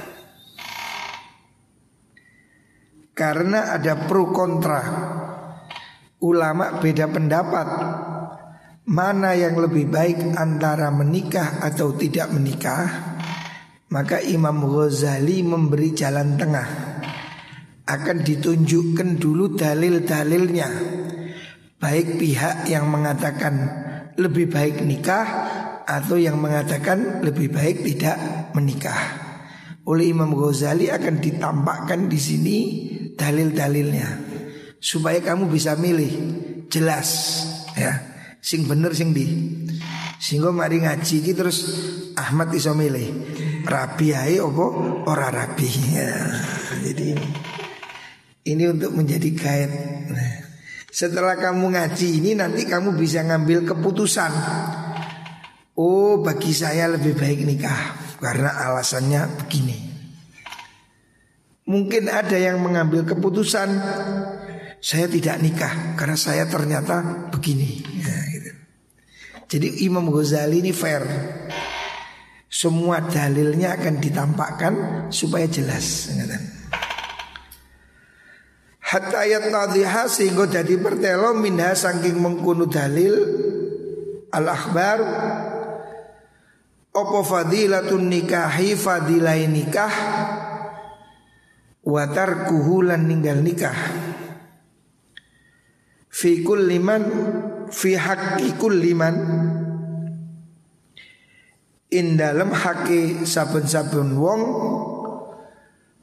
karena 3.22 3.78
ada 3.78 4.10
pro 4.10 4.34
kontra. 4.34 4.82
Ulama 6.26 6.82
beda 6.82 7.06
pendapat. 7.06 7.68
Mana 8.82 9.38
yang 9.38 9.62
lebih 9.62 9.86
baik 9.86 10.34
antara 10.34 10.90
menikah 10.90 11.62
atau 11.62 11.94
tidak 11.94 12.34
menikah? 12.34 13.14
Maka 13.94 14.18
Imam 14.26 14.66
Ghazali 14.66 15.46
memberi 15.46 15.94
jalan 15.94 16.34
tengah. 16.34 16.68
Akan 17.86 18.26
ditunjukkan 18.26 19.22
dulu 19.22 19.54
dalil-dalilnya. 19.54 20.68
Baik 21.78 22.18
pihak 22.18 22.66
yang 22.66 22.90
mengatakan 22.90 23.54
lebih 24.18 24.50
baik 24.50 24.82
nikah 24.82 25.26
atau 25.86 26.18
yang 26.18 26.42
mengatakan 26.42 27.22
lebih 27.22 27.54
baik 27.54 27.86
tidak 27.86 28.18
menikah. 28.58 28.98
Oleh 29.86 30.10
Imam 30.10 30.34
Ghazali 30.34 30.90
akan 30.90 31.22
ditampakkan 31.22 32.10
di 32.10 32.18
sini 32.18 32.58
dalil-dalilnya. 33.16 34.08
Supaya 34.82 35.22
kamu 35.22 35.46
bisa 35.46 35.78
milih 35.78 36.12
jelas 36.66 37.08
ya. 37.78 38.12
Sing 38.42 38.66
bener 38.66 38.90
sing 38.90 39.14
di 39.14 39.26
sehingga 40.22 40.54
mari 40.54 40.78
ngaji 40.78 41.14
gitu 41.22 41.34
terus 41.34 41.58
Ahmad 42.14 42.54
iso 42.54 42.74
milih. 42.74 43.10
Rabi 43.66 44.14
ae 44.14 44.38
opo 44.38 45.02
ora 45.06 45.30
rabi? 45.30 45.70
Ya, 45.94 46.14
jadi 46.82 47.14
ini. 47.14 47.28
Ini 48.42 48.64
untuk 48.74 48.90
menjadi 48.98 49.30
guide. 49.30 49.74
Nah, 50.10 50.34
setelah 50.90 51.38
kamu 51.38 51.78
ngaji 51.78 52.08
ini 52.18 52.34
nanti 52.34 52.66
kamu 52.66 52.98
bisa 52.98 53.22
ngambil 53.22 53.62
keputusan. 53.66 54.32
Oh 55.78 56.18
bagi 56.22 56.50
saya 56.50 56.90
lebih 56.90 57.14
baik 57.14 57.46
nikah 57.46 57.94
karena 58.18 58.50
alasannya 58.66 59.26
begini 59.42 59.91
Mungkin 61.62 62.10
ada 62.10 62.34
yang 62.34 62.58
mengambil 62.58 63.06
keputusan 63.06 63.70
saya 64.82 65.06
tidak 65.06 65.38
nikah 65.38 65.94
karena 65.94 66.18
saya 66.18 66.44
ternyata 66.50 67.30
begini. 67.30 67.78
Ya, 68.02 68.16
gitu. 68.34 68.50
Jadi 69.46 69.68
Imam 69.86 70.10
Ghazali 70.10 70.58
ini 70.58 70.74
fair. 70.74 71.06
Semua 72.52 73.00
dalilnya 73.00 73.78
akan 73.78 73.94
ditampakkan 74.02 74.74
supaya 75.14 75.46
jelas. 75.46 76.10
Hatta 78.82 79.24
ayat 79.24 79.48
nadhiha 79.48 80.04
sehingga 80.10 80.50
jadi 80.50 80.76
pertelo 80.76 81.32
minha 81.32 81.72
saking 81.72 82.18
mengkunu 82.18 82.68
dalil 82.68 83.14
al 84.34 84.46
akhbar 84.52 84.98
Opo 86.92 87.24
fadilatun 87.24 88.04
nikahi 88.04 88.76
fadilai 88.76 89.48
nikah 89.48 89.94
Watar 91.92 92.48
kuhulan 92.48 93.04
ninggal 93.04 93.44
nikah. 93.44 93.76
Fi 96.08 96.40
liman 96.40 97.02
Fi 97.68 97.96
haqqi 97.96 98.56
liman 98.56 99.16
In 101.92 102.16
dalam 102.20 102.52
haki 102.52 103.24
saben-saben 103.24 104.16
wong 104.16 104.42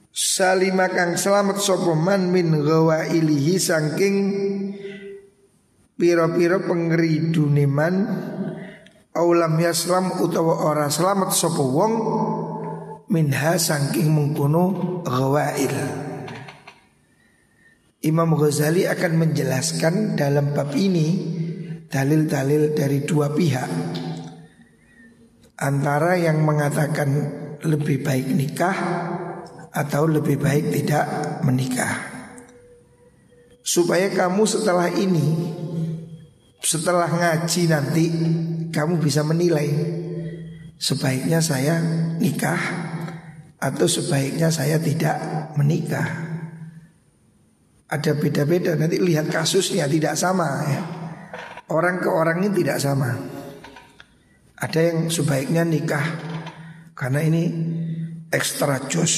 Salima 0.09 0.89
kang 0.89 1.13
selamat 1.13 1.61
sopoman 1.61 2.33
min 2.33 2.57
gawa 2.65 3.05
ilihi 3.05 3.61
sangking 3.61 4.17
Piro-piro 5.93 6.65
pengeri 6.65 7.29
duniman 7.29 7.95
aulam 9.13 9.59
yaslam 9.59 10.15
utawa 10.23 10.63
ora 10.71 10.87
selamat 10.87 11.35
sapa 11.35 11.59
wong 11.59 11.93
minha 13.09 13.57
saking 13.57 14.13
mengkono 14.13 15.01
ghawail 15.01 16.05
Imam 17.99 18.31
Ghazali 18.31 18.87
akan 18.87 19.13
menjelaskan 19.27 20.15
dalam 20.15 20.55
bab 20.55 20.71
ini 20.71 21.35
dalil-dalil 21.91 22.71
dari 22.71 23.03
dua 23.03 23.27
pihak. 23.35 23.67
Antara 25.59 26.15
yang 26.15 26.39
mengatakan 26.47 27.09
lebih 27.59 27.99
baik 27.99 28.31
nikah 28.31 28.77
atau 29.75 30.07
lebih 30.07 30.39
baik 30.39 30.71
tidak 30.71 31.05
menikah. 31.43 32.07
Supaya 33.59 34.07
kamu 34.15 34.47
setelah 34.47 34.87
ini 34.95 35.27
setelah 36.63 37.11
ngaji 37.11 37.61
nanti 37.67 38.05
kamu 38.71 38.95
bisa 39.03 39.27
menilai 39.27 39.67
sebaiknya 40.79 41.43
saya 41.43 41.83
nikah 42.15 42.59
atau 43.59 43.85
sebaiknya 43.85 44.47
saya 44.47 44.79
tidak 44.79 45.19
menikah. 45.59 46.07
Ada 47.89 48.15
beda-beda 48.15 48.77
nanti 48.79 49.01
lihat 49.01 49.27
kasusnya 49.27 49.89
tidak 49.89 50.15
sama 50.15 50.49
ya. 50.63 50.81
Orang 51.69 52.01
ke 52.01 52.09
orang 52.09 52.41
ini 52.41 52.49
tidak 52.63 52.81
sama. 52.81 53.13
Ada 54.59 54.79
yang 54.91 54.97
sebaiknya 55.11 55.63
nikah 55.67 56.05
karena 56.97 57.19
ini 57.21 57.43
ekstra 58.31 58.87
jos. 58.89 59.13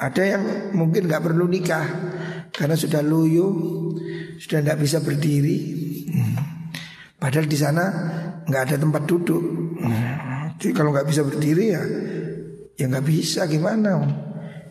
Ada 0.00 0.22
yang 0.24 0.42
mungkin 0.72 1.04
nggak 1.04 1.20
perlu 1.20 1.44
nikah 1.44 1.84
karena 2.50 2.76
sudah 2.76 3.04
luyu, 3.04 3.46
sudah 4.40 4.64
tidak 4.64 4.78
bisa 4.80 4.98
berdiri. 5.04 5.58
Hmm. 6.08 6.36
Padahal 7.20 7.46
di 7.48 7.58
sana 7.58 7.84
nggak 8.48 8.62
ada 8.64 8.76
tempat 8.80 9.02
duduk. 9.04 9.44
Jadi 10.60 10.72
kalau 10.72 10.92
nggak 10.92 11.08
bisa 11.08 11.20
berdiri 11.24 11.64
ya, 11.72 11.82
ya 12.80 12.88
nggak 12.88 13.04
bisa 13.04 13.44
gimana? 13.44 14.00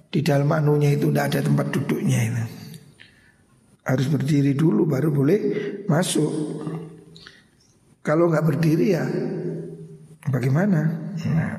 Di 0.09 0.25
dalam 0.25 0.49
anunya 0.49 0.89
itu 0.97 1.13
nggak 1.13 1.27
ada 1.29 1.39
tempat 1.45 1.69
duduknya 1.69 2.25
itu. 2.25 2.43
Harus 3.85 4.09
berdiri 4.09 4.57
dulu 4.57 4.89
baru 4.89 5.13
boleh 5.13 5.41
masuk. 5.85 6.33
Kalau 8.01 8.25
nggak 8.33 8.45
berdiri 8.49 8.97
ya 8.97 9.05
bagaimana? 10.33 11.13
Nah, 11.29 11.53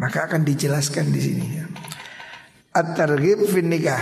maka 0.00 0.24
akan 0.24 0.40
dijelaskan 0.48 1.12
di 1.12 1.20
sini. 1.20 1.46
At-targhib 2.72 3.44
fin 3.44 3.68
nikah. 3.68 4.00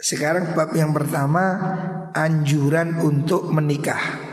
Sekarang 0.00 0.56
bab 0.58 0.74
yang 0.74 0.90
pertama 0.90 1.54
anjuran 2.10 2.98
untuk 2.98 3.46
menikah. 3.54 4.29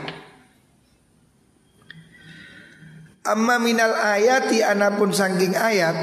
Amma 3.28 3.60
minal 3.60 3.92
ayati 3.92 4.64
anapun 4.64 5.12
sangking 5.12 5.52
ayat 5.52 5.96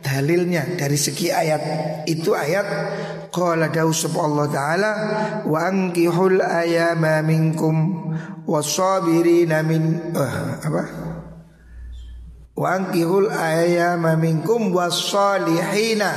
dalilnya 0.00 0.76
dari 0.76 0.96
segi 1.00 1.32
ayat 1.32 1.62
itu 2.04 2.36
ayat 2.36 2.66
qala 3.32 3.72
dawu 3.72 3.92
Allah 4.20 4.46
taala 4.52 4.92
wa 5.44 5.58
ankihul 5.60 6.40
ayama 6.40 7.24
minkum 7.24 8.12
wasabirina 8.44 9.64
min 9.64 10.12
uh, 10.12 10.60
apa 10.60 10.84
wa 12.60 12.76
ankihul 12.76 13.32
ayama 13.32 14.20
minkum 14.20 14.68
wasalihina 14.68 16.12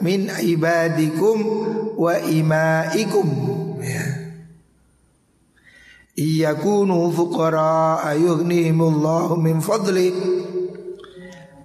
min 0.00 0.32
ibadikum 0.32 1.38
wa 2.00 2.16
imaikum. 2.24 3.28
Iyakunu 6.14 7.10
fuqara 7.10 8.06
ayughnihimullahu 8.06 9.34
min 9.34 9.58
fadli. 9.58 10.14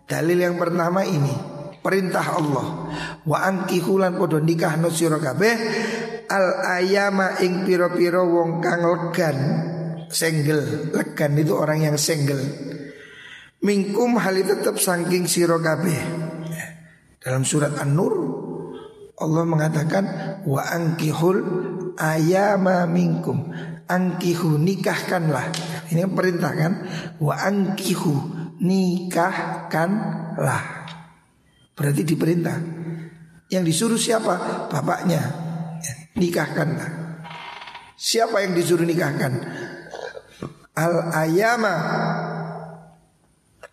Dalil 0.10 0.38
yang 0.42 0.58
pertama 0.58 1.06
ini 1.06 1.30
Perintah 1.86 2.26
Allah. 2.34 2.68
Wa 3.30 3.46
angkihulan 3.46 4.18
podo 4.18 4.42
nikah 4.42 4.74
no 4.82 4.90
kabeh 4.90 5.54
Al 6.30 6.46
ayama 6.82 7.42
ing 7.42 7.66
piro-piro 7.66 8.26
wong 8.26 8.58
kang 8.62 8.82
legan 8.86 9.38
Senggel. 10.10 10.94
Legan 10.98 11.38
itu 11.38 11.54
orang 11.54 11.86
yang 11.86 11.98
senggel. 12.02 12.42
Mingkum 13.62 14.18
hali 14.18 14.42
tetap 14.42 14.82
sangking 14.82 15.30
siro 15.30 15.62
kabeh. 15.62 16.00
Dalam 17.22 17.46
surat 17.46 17.78
An-Nur 17.78 18.14
Allah 19.20 19.44
mengatakan 19.44 20.04
wa 20.48 20.64
angkihul 20.64 21.38
ayama 22.00 22.88
minkum 22.88 23.52
angkihu 23.89 24.62
nikahkanlah. 24.62 25.49
Ini 25.89 26.06
perintah 26.13 26.54
kan? 26.54 26.73
Wa 27.17 27.49
angkihu 27.49 28.13
nikahkanlah. 28.62 30.63
Berarti 31.73 32.06
diperintah. 32.06 32.58
Yang 33.49 33.63
disuruh 33.73 33.97
siapa? 33.97 34.69
Bapaknya. 34.69 35.21
Ya, 35.82 35.93
nikahkanlah. 36.21 37.17
Siapa 37.97 38.45
yang 38.45 38.54
disuruh 38.54 38.86
nikahkan? 38.86 39.34
Al 40.80 41.12
ayama 41.12 41.75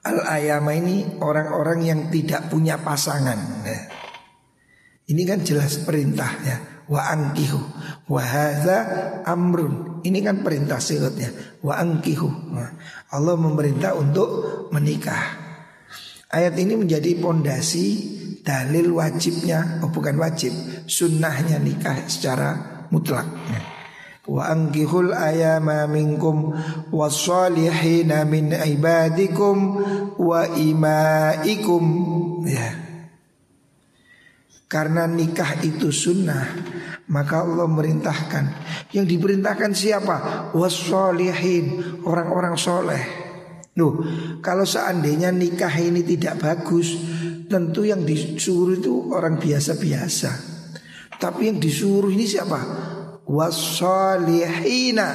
al 0.02 0.18
ayama 0.26 0.74
ini 0.74 1.22
orang-orang 1.22 1.78
yang 1.84 2.00
tidak 2.10 2.50
punya 2.50 2.80
pasangan. 2.80 3.38
Ya. 3.62 3.78
Ini 5.06 5.22
kan 5.22 5.46
jelas 5.46 5.86
perintah 5.86 6.34
ya. 6.42 6.58
Wa 6.86 7.10
angkihu 7.10 7.58
Wa 8.06 8.22
amrun 9.26 9.95
Ini 10.06 10.22
kan 10.22 10.46
perintah 10.46 10.78
silatnya 10.78 11.58
Wa 11.66 11.82
angkihu 11.82 12.30
nah, 12.54 12.70
Allah 13.10 13.34
memerintah 13.34 13.98
untuk 13.98 14.28
menikah. 14.70 15.34
Ayat 16.30 16.54
ini 16.54 16.78
menjadi 16.78 17.18
pondasi 17.18 18.14
Dalil 18.46 18.94
wajibnya 18.94 19.82
Oh 19.82 19.90
bukan 19.90 20.14
wajib 20.22 20.54
Sunnahnya 20.86 21.58
nikah 21.58 22.06
secara 22.06 22.54
mutlak. 22.94 23.26
Wa 24.30 24.54
angkihul 24.54 25.10
ayama 25.10 25.90
minkum 25.90 26.54
Wasalihina 26.94 28.22
min 28.22 28.54
ibadikum 28.54 29.58
Wa 30.14 30.46
imaikum. 30.54 31.84
Ya 32.46 32.85
karena 34.66 35.06
nikah 35.06 35.62
itu 35.62 35.94
sunnah 35.94 36.46
Maka 37.06 37.46
Allah 37.46 37.70
merintahkan. 37.70 38.44
Yang 38.90 39.06
diperintahkan 39.14 39.70
siapa? 39.78 40.16
Wassolihin 40.58 42.02
Orang-orang 42.02 42.58
soleh. 42.58 43.02
Loh, 43.78 44.02
kalau 44.42 44.66
seandainya 44.66 45.30
nikah 45.30 45.70
ini 45.70 46.02
tidak 46.02 46.42
bagus 46.42 46.98
Tentu 47.46 47.86
yang 47.86 48.02
disuruh 48.02 48.74
itu 48.74 49.14
orang 49.14 49.38
biasa-biasa. 49.38 50.30
Tapi 51.14 51.46
yang 51.46 51.62
disuruh 51.62 52.10
ini 52.10 52.26
siapa? 52.26 52.58
Wassolihina 53.22 55.08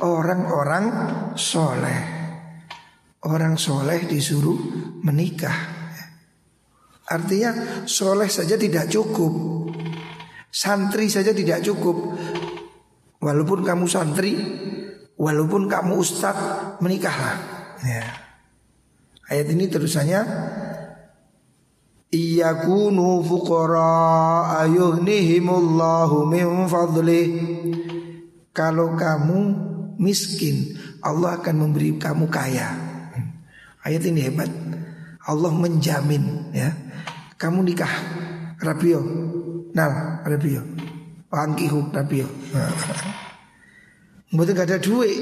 Orang-orang 0.00 0.84
soleh. 1.36 2.00
Orang 3.28 3.60
soleh 3.60 4.08
disuruh 4.08 4.56
menikah 5.04 5.75
Artinya 7.06 7.84
soleh 7.86 8.26
saja 8.26 8.58
tidak 8.58 8.90
cukup. 8.90 9.32
Santri 10.50 11.06
saja 11.06 11.30
tidak 11.30 11.62
cukup. 11.62 12.18
Walaupun 13.16 13.64
kamu 13.64 13.84
santri 13.88 14.36
Walaupun 15.16 15.72
kamu 15.72 15.96
ustadz 15.96 16.78
Menikahlah 16.84 17.36
ya. 17.80 18.04
Ayat 19.26 19.48
ini 19.50 19.66
terusannya 19.72 20.20
Iyakunu 22.12 23.24
fuqara 23.24 24.62
ayuhnihimullahu 24.62 26.28
min 26.28 26.46
fadlih 26.70 27.28
Kalau 28.52 28.94
kamu 28.94 29.38
miskin 29.98 30.76
Allah 31.02 31.38
akan 31.38 31.54
memberi 31.66 31.96
kamu 32.02 32.26
kaya. 32.26 32.66
Ayat 33.86 34.02
ini 34.10 34.26
hebat. 34.26 34.50
Allah 35.26 35.50
menjamin 35.54 36.50
ya 36.54 36.85
kamu 37.36 37.72
nikah 37.72 37.92
Rabio 38.60 39.00
Nal, 39.76 40.24
Rabio. 40.24 40.64
Pangkihu 41.28 41.92
Rabio. 41.92 42.24
Mboten 44.32 44.56
gak 44.56 44.72
ada 44.72 44.80
duit. 44.80 45.20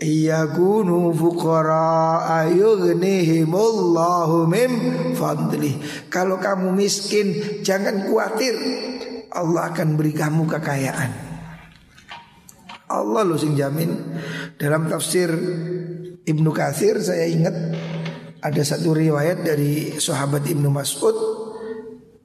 Iya 0.00 0.48
kunu 0.54 1.12
fuqara 1.12 2.24
ayughnihimullahu 2.40 4.48
min 4.48 4.70
fadli. 5.12 5.76
Kalau 6.08 6.40
kamu 6.40 6.72
miskin 6.72 7.60
jangan 7.66 8.06
khawatir. 8.06 8.54
Allah 9.34 9.74
akan 9.74 9.98
beri 9.98 10.14
kamu 10.14 10.46
kekayaan. 10.46 11.10
Allah 12.90 13.22
lo 13.26 13.36
sing 13.36 13.54
jamin. 13.58 13.90
Dalam 14.54 14.86
tafsir 14.86 15.34
Ibnu 16.24 16.52
Katsir 16.54 17.02
saya 17.02 17.26
ingat 17.26 17.74
ada 18.40 18.64
satu 18.64 18.96
riwayat 18.96 19.42
dari 19.42 19.98
sahabat 19.98 20.46
Ibnu 20.46 20.70
Mas'ud. 20.72 21.39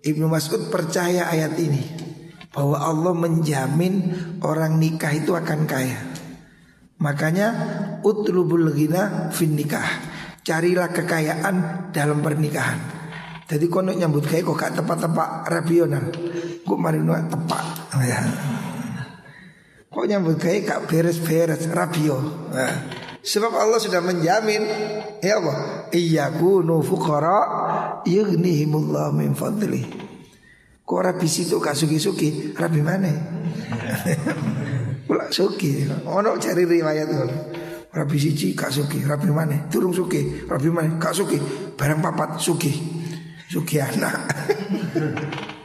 Ibnu 0.05 0.29
Mas'ud 0.29 0.69
percaya 0.69 1.25
ayat 1.33 1.57
ini 1.57 1.81
bahwa 2.53 2.77
Allah 2.77 3.13
menjamin 3.17 4.13
orang 4.45 4.77
nikah 4.77 5.09
itu 5.09 5.33
akan 5.33 5.65
kaya. 5.65 5.97
Makanya 7.01 7.47
utlubul 8.05 8.69
ghina 8.69 9.33
fin 9.33 9.57
nikah. 9.57 10.13
Carilah 10.45 10.93
kekayaan 10.93 11.89
dalam 11.89 12.21
pernikahan. 12.21 12.77
Jadi 13.49 13.65
kono 13.65 13.97
nyambut 13.97 14.29
kayak 14.29 14.45
kok 14.45 14.57
gak 14.61 14.73
tepat-tepat 14.77 15.29
rasional. 15.49 16.05
Kok 16.61 16.77
mari 16.77 17.01
tepat. 17.01 17.65
Ya. 18.05 18.21
Kok 19.89 20.05
nyambut 20.05 20.37
kayak 20.37 20.69
gak 20.69 20.81
beres-beres 20.85 21.65
rabio. 21.73 22.21
Nah. 22.53 23.04
Sebab 23.25 23.57
Allah 23.57 23.81
sudah 23.81 24.05
menjamin 24.05 24.61
Ya 25.17 25.41
Allah 25.41 25.89
Iyakunu 25.89 26.85
fuqara 26.85 27.41
Yughnihimullah 28.05 29.09
min 29.17 29.33
fadli 29.33 29.81
Kok 30.85 31.01
rabi 31.01 31.25
situ 31.25 31.57
gak 31.57 31.73
suki-suki? 31.73 32.53
Rabi 32.53 32.85
mana? 32.85 33.09
Pula 35.09 35.33
suki. 35.33 35.81
Ono 36.05 36.37
cari 36.37 36.61
riwayat 36.61 37.09
Rabi 37.89 38.17
siji 38.21 38.53
gak 38.53 38.69
suki 38.69 39.01
Rabi 39.01 39.33
mana? 39.33 39.65
Turung 39.65 39.97
suki 39.97 40.45
Rabi 40.45 40.69
mana? 40.69 41.01
Gak 41.01 41.17
suki. 41.17 41.41
Barang 41.73 42.05
papat 42.05 42.37
suki. 42.37 42.69
Suki 43.49 43.81
anak. 43.81 44.13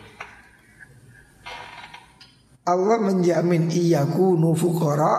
Allah 2.71 3.03
menjamin 3.03 3.67
iyakunu 3.73 4.55
fuqara 4.55 5.13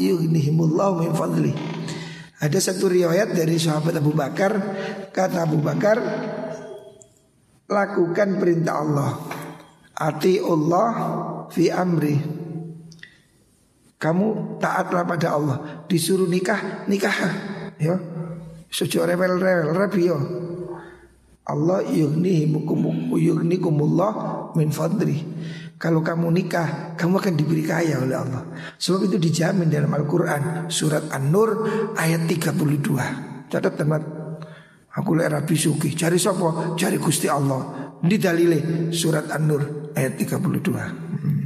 yughnihimullah 0.00 1.04
min 1.04 1.12
fadli. 1.12 1.52
Ada 2.44 2.60
satu 2.60 2.92
riwayat 2.92 3.32
dari 3.32 3.56
sahabat 3.56 3.96
Abu 3.96 4.12
Bakar 4.12 4.52
kata 5.08 5.48
Abu 5.48 5.64
Bakar 5.64 5.96
lakukan 7.64 8.36
perintah 8.36 8.84
Allah. 8.84 9.16
Ati 9.96 10.44
Allah 10.44 10.92
fi 11.48 11.72
amri. 11.72 12.20
Kamu 13.96 14.60
taatlah 14.60 15.08
pada 15.08 15.32
Allah. 15.32 15.88
Disuruh 15.88 16.28
nikah, 16.28 16.84
nikah. 16.84 17.16
Ya. 17.80 17.96
Suci 18.68 19.00
rewel-rewel, 19.00 19.72
yo. 20.04 20.20
Allah 21.48 21.80
yugnikumullah 21.88 24.12
min 24.52 24.68
fadli. 24.68 25.16
Kalau 25.74 26.00
kamu 26.00 26.30
nikah, 26.30 26.94
kamu 26.94 27.18
akan 27.18 27.34
diberi 27.34 27.66
kaya 27.66 27.98
oleh 28.00 28.16
Allah. 28.16 28.42
Sebab 28.78 29.10
itu 29.10 29.16
dijamin 29.18 29.66
dalam 29.68 29.90
Al-Quran 29.90 30.70
surat 30.70 31.10
An-Nur 31.10 31.66
ayat 31.98 32.24
32. 32.30 33.50
Catat 33.50 33.74
teman. 33.74 34.02
Aku 34.94 35.18
lek 35.18 35.34
rabi 35.34 35.58
suki, 35.58 35.98
cari 35.98 36.22
sopo, 36.22 36.78
cari 36.78 36.96
Gusti 37.02 37.26
Allah. 37.26 37.92
Di 37.98 38.16
dalile 38.16 38.90
surat 38.94 39.26
An-Nur 39.34 39.92
ayat 39.98 40.14
32. 40.14 40.70
Hmm. 40.70 41.44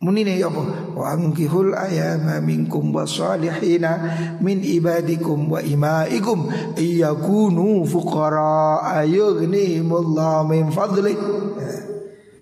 Munine 0.00 0.40
ya 0.40 0.48
apa? 0.48 0.96
Wa 0.96 1.12
angkihul 1.12 1.76
ayama 1.76 2.40
minkum 2.40 2.88
wasalihina 2.88 4.00
min 4.40 4.64
ibadikum 4.64 5.52
wa 5.52 5.60
imaikum 5.60 6.48
iyakunu 6.72 7.84
fuqara 7.84 8.80
ayughnihimullah 8.96 10.48
min 10.48 10.72
fadli. 10.72 11.12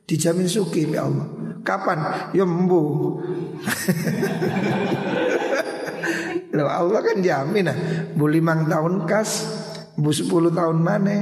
Dijamin 0.09 0.49
suki 0.49 0.89
ya 0.89 1.05
Allah. 1.05 1.29
Kapan? 1.61 2.33
Ya 2.33 2.49
mbu. 2.49 2.81
Loh 6.57 6.65
Allah 6.65 7.05
kan 7.05 7.21
jamin 7.21 7.69
nah. 7.69 7.77
Bu 8.17 8.25
limang 8.25 8.65
tahun 8.65 9.05
kas, 9.05 9.45
bu 10.01 10.09
sepuluh 10.09 10.49
tahun 10.49 10.81
mana? 10.81 11.21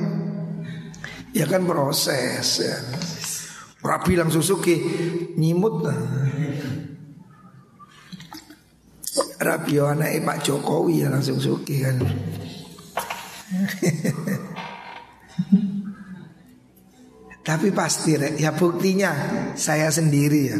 Ya 1.35 1.51
kan 1.51 1.67
proses 1.67 2.63
ya. 2.63 2.79
Rapi 3.83 4.15
langsung 4.15 4.47
suki 4.47 4.79
nyimut 5.35 5.83
nah. 5.83 5.99
Rapi 9.37 9.77
anak 9.83 10.23
Pak 10.23 10.47
Jokowi 10.47 11.03
ya 11.03 11.11
langsung 11.11 11.43
suki 11.43 11.83
kan. 11.83 11.99
Tapi 17.47 17.71
pasti 17.71 18.19
ya 18.19 18.51
buktinya 18.59 19.15
saya 19.55 19.87
sendiri 19.87 20.41
ya. 20.51 20.59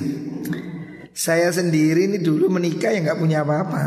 Saya 1.11 1.51
sendiri 1.51 2.07
ini 2.07 2.23
dulu 2.23 2.47
menikah 2.47 2.95
ya 2.95 3.03
nggak 3.03 3.19
punya 3.19 3.43
apa-apa. 3.43 3.83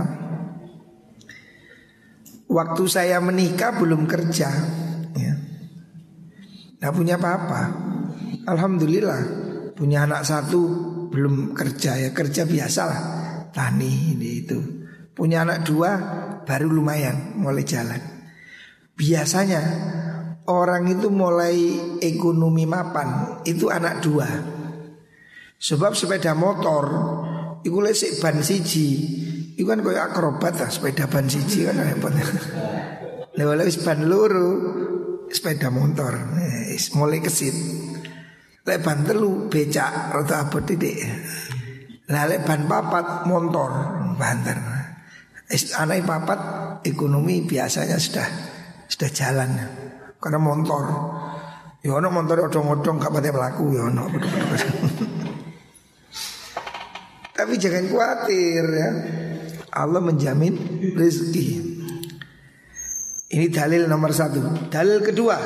Waktu 2.52 2.84
saya 2.92 3.22
menikah 3.24 3.78
belum 3.78 4.04
kerja, 4.10 4.50
ya. 5.16 5.34
Nggak 6.84 6.94
punya 6.98 7.16
apa-apa. 7.16 7.62
Alhamdulillah 8.50 9.22
punya 9.80 10.04
anak 10.04 10.28
satu 10.28 10.60
belum 11.08 11.56
kerja 11.56 11.96
ya 11.96 12.10
kerja 12.12 12.44
biasa 12.44 12.82
lah 12.84 13.02
tani 13.56 14.18
ini 14.18 14.30
itu. 14.44 14.60
Punya 15.16 15.48
anak 15.48 15.64
dua 15.64 15.92
baru 16.44 16.68
lumayan 16.68 17.40
mulai 17.40 17.64
jalan. 17.64 18.02
Biasanya 18.92 19.62
orang 20.50 20.90
itu 20.90 21.14
mulai 21.14 21.78
ekonomi 22.02 22.66
mapan 22.66 23.40
itu 23.46 23.70
anak 23.70 24.02
dua. 24.02 24.28
Sebab 25.60 25.94
sepeda 25.94 26.34
motor 26.34 26.86
itu 27.62 27.78
lesik 27.78 28.18
ban 28.18 28.42
siji. 28.42 28.90
Itu 29.54 29.68
kan 29.68 29.84
kayak 29.84 30.16
akrobat 30.16 30.58
lah 30.58 30.72
sepeda 30.72 31.06
ban 31.06 31.30
siji 31.30 31.70
kan 31.70 31.78
repot. 31.78 32.16
Lewat 33.38 33.70
ban 33.86 34.00
luru 34.10 34.52
sepeda 35.30 35.70
motor 35.70 36.18
eh, 36.42 36.74
mulai 36.98 37.22
kesit. 37.22 37.54
Lek 38.66 38.80
ban 38.82 39.06
telu 39.06 39.52
becak 39.52 40.16
rata 40.16 40.50
abot 40.50 40.66
titik. 40.66 40.98
Lah 42.10 42.26
ban 42.42 42.66
papat 42.66 43.30
motor 43.30 43.70
banter. 44.18 44.58
Anak 45.82 46.06
papat 46.06 46.40
ekonomi 46.86 47.42
biasanya 47.46 47.98
sudah 47.98 48.28
sudah 48.88 49.10
jalan 49.10 49.50
Karena 50.19 50.39
motor 50.41 50.85
Ya 51.85 51.93
ono 52.01 52.09
motor 52.09 52.49
odong-odong 52.49 52.97
gak 52.97 53.13
pada 53.13 53.29
pelaku 53.29 53.77
ya 53.77 53.83
ono 53.93 54.09
Tapi 57.37 57.53
jangan 57.61 57.85
khawatir 57.91 58.65
ya 58.65 58.91
Allah 59.75 60.01
menjamin 60.01 60.55
rezeki 60.97 61.47
Ini 63.35 63.47
dalil 63.51 63.85
nomor 63.91 64.15
satu 64.15 64.71
Dalil 64.71 65.03
kedua 65.05 65.37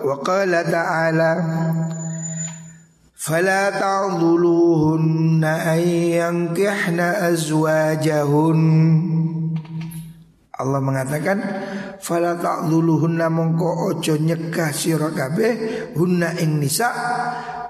Wa 0.00 0.16
qala 0.22 0.64
ta'ala 0.64 1.32
فلا 3.22 3.70
تعضلوهن 3.70 5.44
أن 5.44 5.78
ينكحن 6.18 7.00
أزواجهن 7.00 8.62
Allah 10.57 10.81
mengatakan 10.81 11.37
fala 12.01 12.33
ta'dhuluhunna 12.33 13.29
mongko 13.29 13.93
ojo 13.93 14.17
nyegah 14.17 14.73
sira 14.73 15.13
kabeh 15.13 15.53
hunna 15.93 16.33
ing 16.41 16.57
nisa 16.57 16.89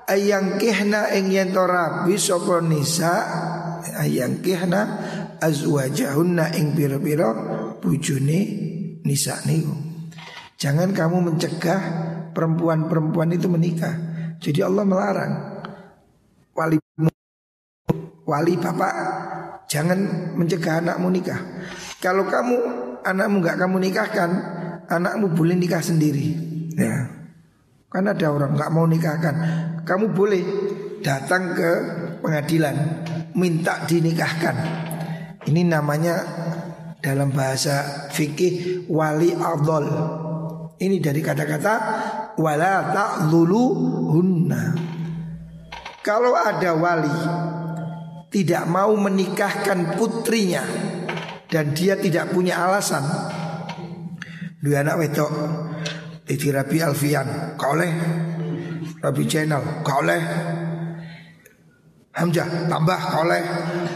ayang 0.08 0.56
kihna 0.56 1.12
ing 1.12 1.28
yen 1.28 1.52
to 1.52 1.68
rabi 1.68 2.16
sapa 2.16 2.64
nisa 2.64 3.12
ayang 4.00 4.40
kihna 4.40 4.82
azwajahunna 5.44 6.56
ing 6.56 6.74
pira-pira 6.74 7.30
bojone 7.84 8.40
nisa 9.04 9.44
niku. 9.44 9.76
Jangan 10.58 10.90
kamu 10.90 11.18
mencegah 11.32 11.82
perempuan-perempuan 12.34 13.30
itu 13.36 13.46
menikah. 13.46 13.94
Jadi 14.42 14.66
Allah 14.66 14.84
melarang. 14.88 15.34
Wali 16.58 16.87
wali 18.28 18.60
bapak 18.60 18.94
jangan 19.72 20.36
mencegah 20.36 20.84
anakmu 20.84 21.08
nikah 21.08 21.40
kalau 21.98 22.30
kamu 22.30 22.58
anakmu 23.08 23.42
nggak 23.42 23.58
kamu 23.58 23.78
nikahkan, 23.90 24.30
anakmu 24.86 25.34
boleh 25.34 25.56
nikah 25.56 25.82
sendiri. 25.82 26.36
Ya, 26.78 27.10
karena 27.90 28.14
ada 28.14 28.28
orang 28.30 28.54
nggak 28.54 28.72
mau 28.76 28.86
nikahkan, 28.86 29.36
kamu 29.82 30.14
boleh 30.14 30.44
datang 31.02 31.58
ke 31.58 31.70
pengadilan 32.22 32.76
minta 33.34 33.82
dinikahkan. 33.88 34.56
Ini 35.48 35.62
namanya 35.66 36.16
dalam 37.00 37.32
bahasa 37.32 38.08
fikih 38.12 38.86
wali 38.92 39.32
adol. 39.34 39.88
Ini 40.78 41.02
dari 41.02 41.26
kata-kata 41.26 41.74
wala 42.38 42.94
ta'dhulu 42.94 43.64
hunna. 44.14 44.78
Kalau 46.06 46.38
ada 46.38 46.78
wali 46.78 47.18
tidak 48.28 48.64
mau 48.68 48.92
menikahkan 48.96 49.96
putrinya. 49.96 50.64
Dan 51.48 51.72
dia 51.72 51.96
tidak 51.96 52.36
punya 52.36 52.60
alasan. 52.60 53.04
Dua 54.60 54.84
anak 54.84 54.96
wedok. 55.00 55.32
Titi 56.28 56.52
Rabi 56.52 56.78
Alfian. 56.84 57.56
Kau 57.56 57.72
oleh. 57.72 57.92
Rabi 59.00 59.24
Channel. 59.24 59.80
Kau 59.80 60.04
oleh. 60.04 60.22
Hamzah 62.18 62.68
tambah 62.68 63.00
kau 63.00 63.24
oleh. 63.24 63.44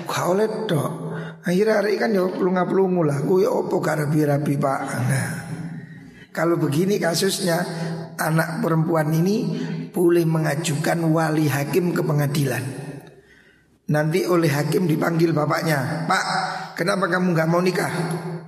Kau 0.08 0.32
oleh 0.38 0.48
dok 0.70 0.92
Akhirnya 1.42 1.82
hari 1.82 1.98
kan 1.98 2.14
ya 2.14 2.30
pelunga 2.30 2.64
pelungu 2.70 3.02
lah. 3.02 3.20
Gue 3.26 3.50
opo 3.50 3.82
gak 3.82 4.06
rabi-rabi 4.06 4.62
pak? 4.62 4.80
Nah, 5.10 5.30
Kalau 6.30 6.56
begini 6.62 7.02
kasusnya 7.02 7.58
Anak 8.22 8.62
perempuan 8.62 9.10
ini 9.10 9.58
Boleh 9.90 10.22
mengajukan 10.22 11.02
wali 11.10 11.50
hakim 11.50 11.98
ke 11.98 12.06
pengadilan 12.06 12.91
Nanti 13.90 14.24
oleh 14.30 14.48
hakim 14.48 14.86
dipanggil 14.86 15.34
bapaknya 15.34 16.06
Pak 16.06 16.24
kenapa 16.78 17.10
kamu 17.10 17.34
gak 17.34 17.50
mau 17.50 17.60
nikah 17.60 17.92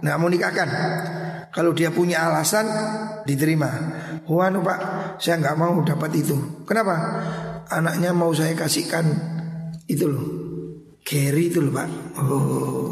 Nggak 0.03 0.17
mau 0.19 0.29
nikahkan 0.29 0.69
kalau 1.53 1.71
dia 1.71 1.93
punya 1.93 2.25
alasan 2.27 2.65
diterima. 3.29 3.69
Wanu 4.25 4.65
pak, 4.65 4.79
saya 5.21 5.37
nggak 5.37 5.55
mau 5.55 5.77
dapat 5.85 6.11
itu. 6.17 6.65
Kenapa? 6.65 6.97
Anaknya 7.69 8.09
mau 8.11 8.33
saya 8.33 8.57
kasihkan 8.57 9.05
itu 9.85 10.09
loh, 10.09 10.25
Gary 11.05 11.53
itu 11.53 11.61
loh 11.61 11.71
pak. 11.71 11.87
Oh, 12.17 12.91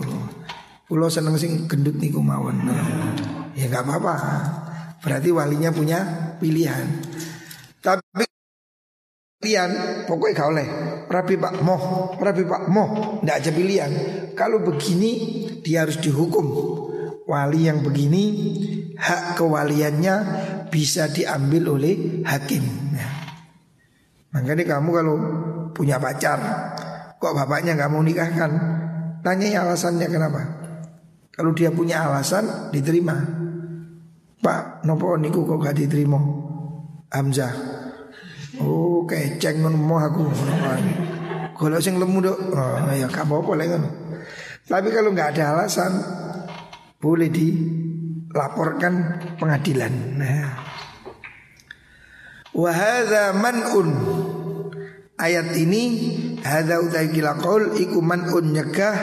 pulau 0.85 1.09
seneng 1.09 1.35
sing 1.41 1.65
gendut 1.65 1.97
nih 1.97 2.13
kumawon. 2.13 2.69
ya 3.57 3.65
nggak 3.65 3.83
apa-apa. 3.83 4.15
Berarti 5.01 5.33
walinya 5.33 5.73
punya 5.73 5.99
pilihan. 6.37 6.85
Tapi 7.81 8.30
pilihan 9.41 10.05
pokoknya 10.05 10.33
gak 10.37 10.49
oleh 10.53 10.67
rapi 11.09 11.33
pak 11.35 11.53
moh 11.65 12.13
rapi 12.21 12.45
pak 12.45 12.69
moh 12.69 13.19
tidak 13.25 13.35
aja 13.41 13.51
pilihan 13.51 13.91
kalau 14.37 14.61
begini 14.61 15.11
dia 15.65 15.83
harus 15.83 15.97
dihukum 15.97 16.45
wali 17.25 17.65
yang 17.65 17.81
begini 17.81 18.23
hak 19.01 19.41
kewaliannya 19.41 20.15
bisa 20.69 21.09
diambil 21.09 21.75
oleh 21.75 22.23
hakim. 22.23 22.63
Ya. 22.93 23.09
Makanya 24.31 24.77
kamu 24.77 24.89
kalau 24.93 25.15
punya 25.75 25.97
pacar, 25.97 26.39
kok 27.17 27.33
bapaknya 27.35 27.75
nggak 27.75 27.91
mau 27.91 28.05
nikahkan, 28.05 28.51
tanya 29.25 29.47
ya 29.49 29.59
alasannya 29.65 30.07
kenapa. 30.07 30.41
Kalau 31.31 31.51
dia 31.55 31.73
punya 31.73 32.05
alasan, 32.05 32.69
diterima. 32.69 33.15
Pak, 34.41 34.85
nopo 34.85 35.15
niku 35.21 35.45
kok 35.45 35.61
gak 35.61 35.77
diterima? 35.77 36.17
Hamzah. 37.13 37.53
Oh, 38.57 38.80
keceng 39.11 39.59
mau 39.59 39.99
aku. 39.99 40.31
Kalau 41.59 41.77
sing 41.83 41.99
lemu 41.99 42.23
dok, 42.23 42.37
oh, 42.55 42.89
ya 42.95 43.05
kamu 43.11 43.43
apa 43.43 43.51
lagi 43.53 43.77
Tapi 44.65 44.87
kalau 44.89 45.11
nggak 45.11 45.35
ada 45.35 45.43
alasan, 45.53 45.91
boleh 46.97 47.27
dilaporkan 47.27 49.19
pengadilan. 49.35 49.93
Nah. 50.15 50.71
Wahada 52.51 53.31
man'un 53.31 53.89
Ayat 55.15 55.55
ini 55.55 55.83
Hada 56.43 56.83
utai 56.83 57.07
kila 57.07 57.39
qaul 57.39 57.79
Iku 57.79 58.03
man'un 58.03 58.51
nyegah 58.51 58.95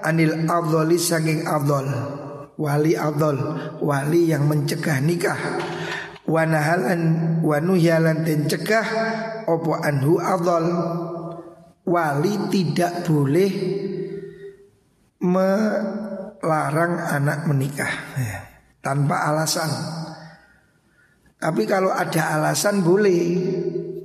Anil 0.00 0.48
adholi 0.48 0.96
saking 0.96 1.44
adhol 1.44 1.84
Wali 2.56 2.96
adhol 2.96 3.36
Wali 3.84 4.32
yang 4.32 4.48
mencegah 4.48 5.04
nikah 5.04 5.36
Wanahalan 6.24 7.36
Wanuhyalan 7.44 8.24
dan 8.24 8.48
cegah 8.48 8.86
Opo 9.46 9.78
anhu 9.78 10.18
adhol 10.18 10.66
Wali 11.86 12.34
tidak 12.50 13.06
boleh 13.06 13.52
Me 15.22 15.50
larang 16.44 16.94
anak 17.00 17.48
menikah 17.48 17.88
ya, 18.14 18.36
tanpa 18.84 19.32
alasan. 19.32 19.70
Tapi 21.40 21.62
kalau 21.64 21.90
ada 21.90 22.36
alasan 22.36 22.84
boleh 22.84 23.20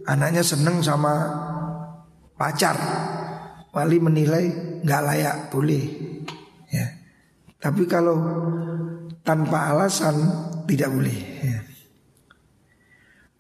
anaknya 0.08 0.42
seneng 0.42 0.80
sama 0.80 1.14
pacar, 2.40 2.78
wali 3.76 4.00
menilai 4.00 4.46
nggak 4.82 5.04
layak 5.06 5.38
boleh. 5.52 5.84
Ya. 6.72 6.88
Tapi 7.62 7.86
kalau 7.86 8.18
tanpa 9.22 9.76
alasan 9.76 10.16
tidak 10.66 10.90
boleh. 10.90 11.20
Ya. 11.44 11.60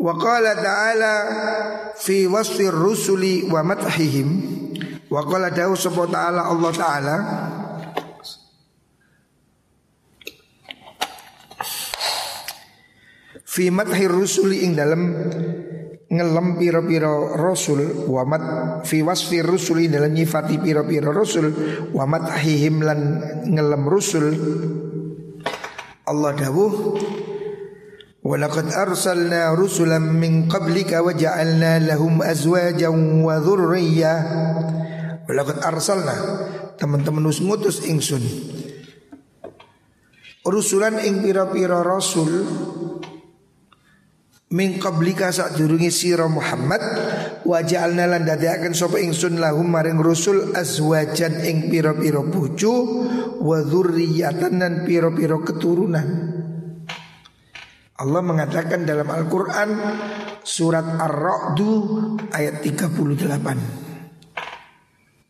Wa 0.01 0.17
qala 0.17 0.57
ta'ala 0.57 1.13
fi 1.93 2.25
wasfi 2.25 2.65
rusuli 2.73 3.45
wa 3.45 3.61
mathihim. 3.61 4.29
Wa 5.05 5.21
qala 5.21 5.53
dawu 5.53 5.77
ta'ala 5.77 6.49
Allah 6.49 6.71
ta'ala. 6.73 7.15
Fi 13.45 13.69
madhi 13.69 14.09
rusuli 14.09 14.65
ing 14.65 14.73
dalam 14.73 15.01
ngelem 16.11 16.47
piro-piro 16.57 17.37
rasul 17.37 18.09
wa 18.09 18.25
mat 18.25 18.43
fi 18.87 19.05
wasfi 19.05 19.43
rusuli 19.45 19.85
dalam 19.85 20.11
nyifati 20.11 20.57
piro-piro 20.57 21.13
rasul 21.13 21.51
wa 21.93 22.09
madhihim 22.09 22.81
lan 22.81 22.99
ngelem 23.45 23.83
rusul. 23.85 24.25
Allah 26.09 26.31
dawuh 26.33 26.73
Walaqad 28.21 28.69
arsalna 28.69 29.49
rusulan 29.57 30.13
min 30.13 30.45
qablika 30.45 31.01
wa 31.01 31.09
ja'alna 31.09 31.81
lahum 31.81 32.21
azwajan 32.21 33.25
wa 33.25 33.41
dhurriyyah 33.41 34.17
Walaqad 35.25 35.57
arsalna 35.65 36.13
teman-teman 36.77 37.25
ngutus 37.25 37.81
ingsun. 37.81 38.21
Rusulan 40.45 41.01
ing 41.01 41.25
pira-pira 41.25 41.81
rasul 41.81 42.45
min 44.53 44.77
qablika 44.77 45.33
sadurunge 45.33 45.89
sira 45.89 46.29
Muhammad 46.29 46.81
wa 47.41 47.57
ja'alna 47.57 48.05
lan 48.05 48.21
dadiaken 48.21 48.77
sapa 48.77 49.01
ingsun 49.01 49.41
lahum 49.41 49.65
maring 49.65 49.97
rusul 49.97 50.53
azwajan 50.53 51.41
ing 51.41 51.73
pira-pira 51.73 52.21
bojo 52.21 53.01
wa 53.41 53.65
dzurriyyatan 53.65 54.61
dan 54.61 54.73
pira-pira 54.85 55.41
keturunan 55.41 56.30
Allah 58.01 58.21
mengatakan 58.25 58.81
dalam 58.81 59.05
Al-Qur'an 59.05 59.69
surat 60.41 60.97
Ar-Ra'du 60.97 61.69
ayat 62.33 62.65
38 62.65 63.21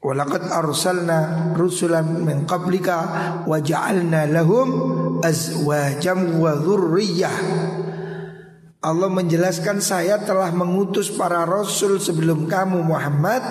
Walaqad 0.02 0.50
arsalna 0.50 1.52
rusulan 1.52 2.24
min 2.24 2.48
qablika 2.48 3.44
wa 3.44 3.60
ja'alna 3.60 4.24
lahum 4.32 5.20
azwajan 5.20 6.40
wa 6.40 6.56
dzurriyyah 6.58 7.38
Allah 8.82 9.14
menjelaskan 9.14 9.78
saya 9.78 10.18
telah 10.26 10.50
mengutus 10.56 11.14
para 11.14 11.46
rasul 11.46 12.02
sebelum 12.02 12.50
kamu 12.50 12.82
Muhammad 12.82 13.44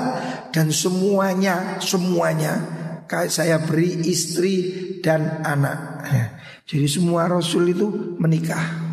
dan 0.51 0.75
semuanya 0.75 1.79
semuanya 1.79 2.59
saya 3.31 3.63
beri 3.63 4.11
istri 4.11 4.55
dan 5.03 5.43
anak. 5.47 5.79
Jadi 6.71 6.87
semua 6.87 7.31
rasul 7.31 7.71
itu 7.71 8.19
menikah. 8.19 8.90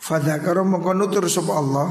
Fadzakara 0.00 0.64
mengkonutur 0.64 1.28
sapa 1.28 1.52
Allah. 1.60 1.88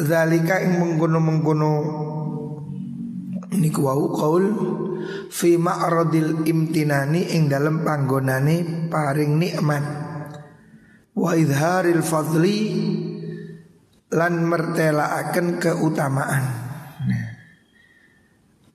Zalika 0.00 0.56
ing 0.64 0.80
mengkono-mengkono 0.80 1.72
niku 3.58 3.80
wau 3.84 4.08
qaul 4.14 4.44
fi 5.28 5.60
ma'radil 5.60 6.48
imtinani 6.48 7.36
ing 7.36 7.52
dalam 7.52 7.84
panggonane 7.84 8.88
paring 8.88 9.36
nikmat. 9.36 9.84
Wa 11.12 11.36
idharil 11.36 12.00
fadli 12.00 12.58
lan 14.16 14.34
mertelaaken 14.48 15.60
keutamaan. 15.60 16.44
Nah, 17.04 17.26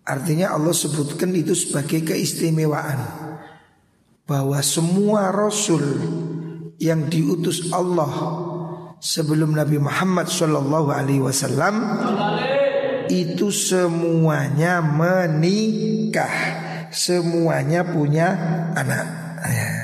artinya 0.05 0.53
Allah 0.53 0.75
sebutkan 0.75 1.33
itu 1.33 1.57
sebagai 1.57 2.03
keistimewaan 2.03 2.99
bahwa 4.23 4.59
semua 4.63 5.35
rasul 5.35 5.83
yang 6.79 7.11
diutus 7.11 7.71
Allah 7.75 8.11
sebelum 9.03 9.55
Nabi 9.55 9.83
Muhammad 9.83 10.31
Shallallahu 10.31 10.89
Alaihi 10.91 11.19
Wasallam 11.19 11.75
itu 13.11 13.51
semuanya 13.51 14.79
menikah, 14.79 16.35
semuanya 16.89 17.83
punya 17.83 18.31
anak. 18.79 19.07
Ya. 19.43 19.75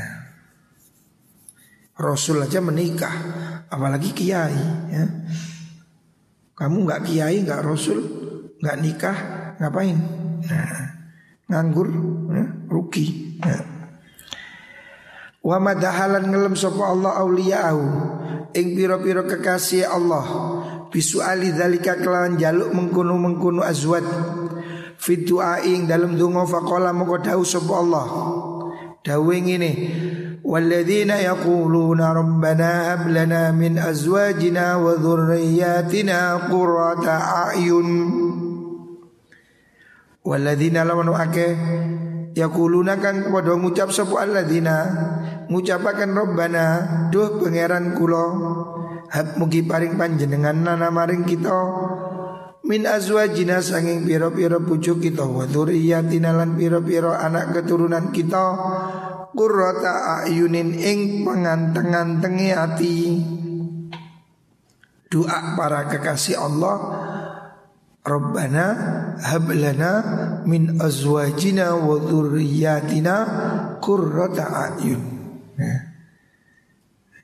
Rasul 2.00 2.40
aja 2.40 2.64
menikah, 2.64 3.12
apalagi 3.68 4.16
kiai. 4.16 4.56
Ya. 4.88 5.04
Kamu 6.56 6.88
nggak 6.88 7.04
kiai, 7.12 7.44
nggak 7.44 7.60
rasul, 7.60 8.00
nggak 8.64 8.78
nikah, 8.80 9.18
ngapain? 9.60 10.00
Nah, 10.48 10.96
nganggur, 11.52 11.92
ya, 12.32 12.46
rugi. 12.72 13.36
Ya. 13.44 13.79
Wa 15.40 15.56
madahalan 15.58 16.28
ngelem 16.28 16.56
sapa 16.60 16.84
Allah 16.92 17.16
auliya'ahu. 17.24 17.84
Ing 18.54 18.68
pira-pira 18.76 19.24
kekasih 19.24 19.88
Allah. 19.88 20.26
Bisu 20.90 21.22
ali 21.22 21.54
zalika 21.54 21.96
kelawan 21.96 22.36
jaluk 22.36 22.74
mengkunu-mengkunu 22.74 23.62
azwat. 23.62 24.04
Fi 25.00 25.16
aing 25.24 25.88
ing 25.88 26.12
dungo 26.20 26.44
donga 26.44 26.44
faqala 26.44 26.92
moko 26.92 27.24
dawuh 27.24 27.48
sapa 27.48 27.74
Allah. 27.78 28.08
Dawuh 29.00 29.32
ngene 29.32 29.72
walladzina 30.44 31.24
yaquluna 31.24 32.12
rabbana 32.12 32.70
hab 32.92 33.08
lana 33.08 33.56
min 33.56 33.80
azwajina 33.80 34.76
wa 34.76 35.00
dzurriyyatina 35.00 36.52
qurrata 36.52 37.48
a'yun. 37.48 37.90
Walladzina 40.20 40.84
lawan 40.84 41.16
akeh 41.16 41.54
yaquluna 42.36 43.00
kang 43.00 43.32
padha 43.32 43.56
ngucap 43.56 43.96
sapa 43.96 44.26
alladzina? 44.26 44.76
Ngucapaken 45.50 46.14
robbana 46.14 46.66
duh 47.10 47.42
pangeran 47.42 47.98
kula 47.98 48.26
hab 49.10 49.28
mugi 49.42 49.66
paring 49.66 49.98
panjenengan 49.98 50.62
nana 50.62 50.94
maring 50.94 51.26
kita. 51.26 51.58
Min 52.70 52.86
azwajina 52.86 53.66
sanging 53.66 54.06
piro-piro 54.06 54.62
pucuk 54.62 55.02
kita 55.02 55.26
wa 55.26 55.50
dzurriyyatina 55.50 56.30
lan 56.30 56.54
piro-piro 56.54 57.10
anak 57.18 57.58
keturunan 57.58 58.14
kita. 58.14 58.46
Qurrata 59.34 60.22
ayunin 60.22 60.78
ing 60.78 61.26
penganteng-antengi 61.26 62.50
ati. 62.54 62.98
Doa 65.10 65.58
para 65.58 65.90
kekasih 65.90 66.38
Allah 66.38 66.78
Rabbana 68.06 68.66
hablana 69.18 69.92
min 70.46 70.78
azwajina 70.78 71.74
wa 71.74 71.98
dzurriyyatina 71.98 73.16
qurrata 73.82 74.46
ayun. 74.70 75.09
Ya. 75.60 75.90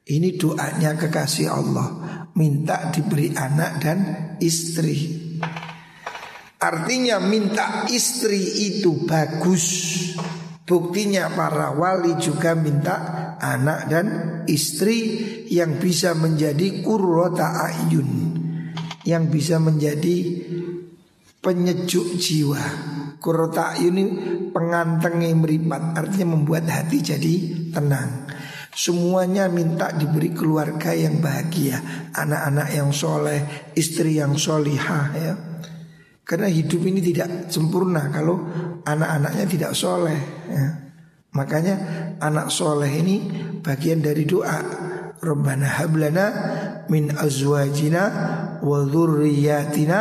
Ini 0.05 0.37
doanya 0.37 0.93
kekasih 0.93 1.49
Allah. 1.49 1.87
Minta 2.37 2.93
diberi 2.93 3.33
anak 3.33 3.71
dan 3.81 3.99
istri. 4.37 5.17
Artinya 6.61 7.17
minta 7.23 7.89
istri 7.89 8.69
itu 8.69 9.07
bagus. 9.09 9.65
Buktinya 10.65 11.29
para 11.33 11.73
wali 11.73 12.17
juga 12.17 12.57
minta 12.57 12.97
anak 13.37 13.79
dan 13.85 14.07
istri 14.49 15.21
Yang 15.45 15.71
bisa 15.81 16.09
menjadi 16.13 16.85
kurrota 16.85 17.65
ayun. 17.65 18.09
Yang 19.09 19.23
bisa 19.33 19.57
menjadi 19.57 20.15
penyejuk 21.41 22.17
jiwa. 22.21 22.61
Kurrota 23.17 23.73
ayun 23.73 23.95
ini 23.97 24.03
penganteng 24.53 25.17
meripat 25.33 25.97
Artinya 25.97 26.37
membuat 26.37 26.69
hati 26.69 27.01
jadi 27.01 27.33
tenang 27.73 28.24
Semuanya 28.75 29.47
minta 29.47 29.87
diberi 29.95 30.35
keluarga 30.35 30.91
yang 30.91 31.23
bahagia. 31.23 31.79
Anak-anak 32.11 32.67
yang 32.75 32.91
soleh 32.91 33.71
Istri 33.71 34.19
yang 34.19 34.35
solihah 34.35 35.07
ya. 35.15 35.33
Karena 36.27 36.51
hidup 36.51 36.83
ini 36.83 36.99
tidak 36.99 37.47
sempurna 37.47 38.11
Kalau 38.11 38.35
anak-anaknya 38.83 39.45
tidak 39.47 39.71
soleh 39.71 40.19
ya. 40.51 40.67
Makanya 41.39 41.75
anak 42.19 42.51
soleh 42.51 42.91
ini 42.91 43.15
bagian 43.63 44.03
dari 44.03 44.27
doa. 44.27 44.59
Rabbana 45.23 45.79
hablana 45.79 46.25
min 46.91 47.15
azwajina 47.15 48.03
wa 48.59 48.79
dhurriyyatina 48.83 49.99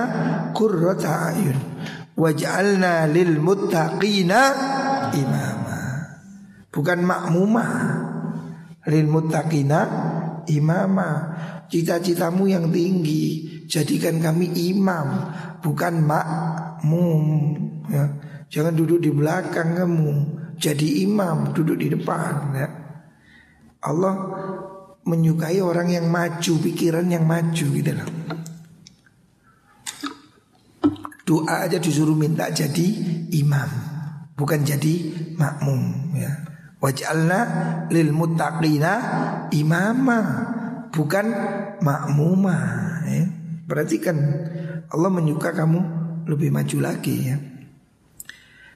qurrata 0.50 1.30
ayun. 1.30 1.58
Waj'alna 2.18 3.06
lil 3.06 3.38
muttaqina 3.38 4.40
imama. 5.14 5.82
Bukan 6.70 6.98
makmumah 7.02 7.70
lil 8.88 9.08
imama. 10.48 11.10
Cita-citamu 11.64 12.44
yang 12.46 12.68
tinggi 12.68 13.48
jadikan 13.64 14.20
kami 14.20 14.52
imam 14.70 15.32
bukan 15.64 16.04
makmum 16.04 17.22
ya. 17.88 18.04
Jangan 18.52 18.76
duduk 18.76 19.00
di 19.02 19.10
belakang 19.10 19.74
kamu 19.74 20.12
jadi 20.60 21.08
imam 21.08 21.56
duduk 21.56 21.80
di 21.80 21.88
depan 21.90 22.34
ya. 22.54 22.68
Allah 23.84 24.14
menyukai 25.04 25.60
orang 25.60 25.92
yang 25.92 26.06
maju 26.08 26.52
pikiran 26.60 27.08
yang 27.08 27.24
maju 27.24 27.66
gitu 27.72 27.92
loh. 27.92 28.10
Doa 31.24 31.64
aja 31.64 31.80
disuruh 31.80 32.14
minta 32.14 32.52
jadi 32.52 32.84
imam 33.32 33.70
bukan 34.36 34.60
jadi 34.60 34.94
makmum 35.40 36.12
ya 36.20 36.53
Waj'alna 36.84 37.40
lil 37.88 38.12
muttaqina 38.12 38.92
imama 39.56 40.20
bukan 40.92 41.26
makmuma 41.80 42.58
ya. 43.08 43.24
Perhatikan 43.64 44.20
Allah 44.92 45.08
menyuka 45.08 45.56
kamu 45.56 45.80
lebih 46.28 46.52
maju 46.52 46.78
lagi 46.84 47.16
ya. 47.32 47.40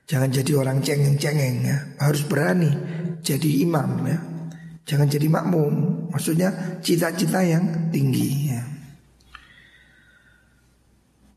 Jangan 0.09 0.33
jadi 0.33 0.57
orang 0.57 0.81
cengeng-cengeng 0.81 1.57
ya. 1.69 1.77
Harus 2.01 2.25
berani 2.25 2.73
jadi 3.21 3.51
imam 3.69 4.01
ya. 4.09 4.19
Jangan 4.89 5.05
jadi 5.05 5.29
makmum. 5.29 6.09
Maksudnya 6.09 6.81
cita-cita 6.81 7.45
yang 7.45 7.93
tinggi 7.93 8.57
ya. 8.57 8.63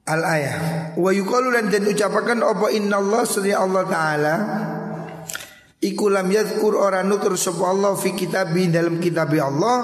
Al 0.08 0.24
ayah 0.24 0.60
wa 0.96 1.12
yuqalu 1.12 1.52
dan 1.52 1.84
ucapakan 1.84 2.40
apa 2.48 2.68
inna 2.72 2.96
Allah 2.96 3.24
Allah 3.60 3.84
taala 3.92 4.36
Iku 5.82 6.14
lam 6.14 6.30
yadkur 6.30 6.78
ora 6.78 7.02
nutur 7.02 7.34
sapa 7.34 7.74
Allah 7.74 7.98
fi 7.98 8.14
kitabi 8.14 8.70
dalam 8.70 9.02
kitab 9.02 9.34
Allah. 9.34 9.80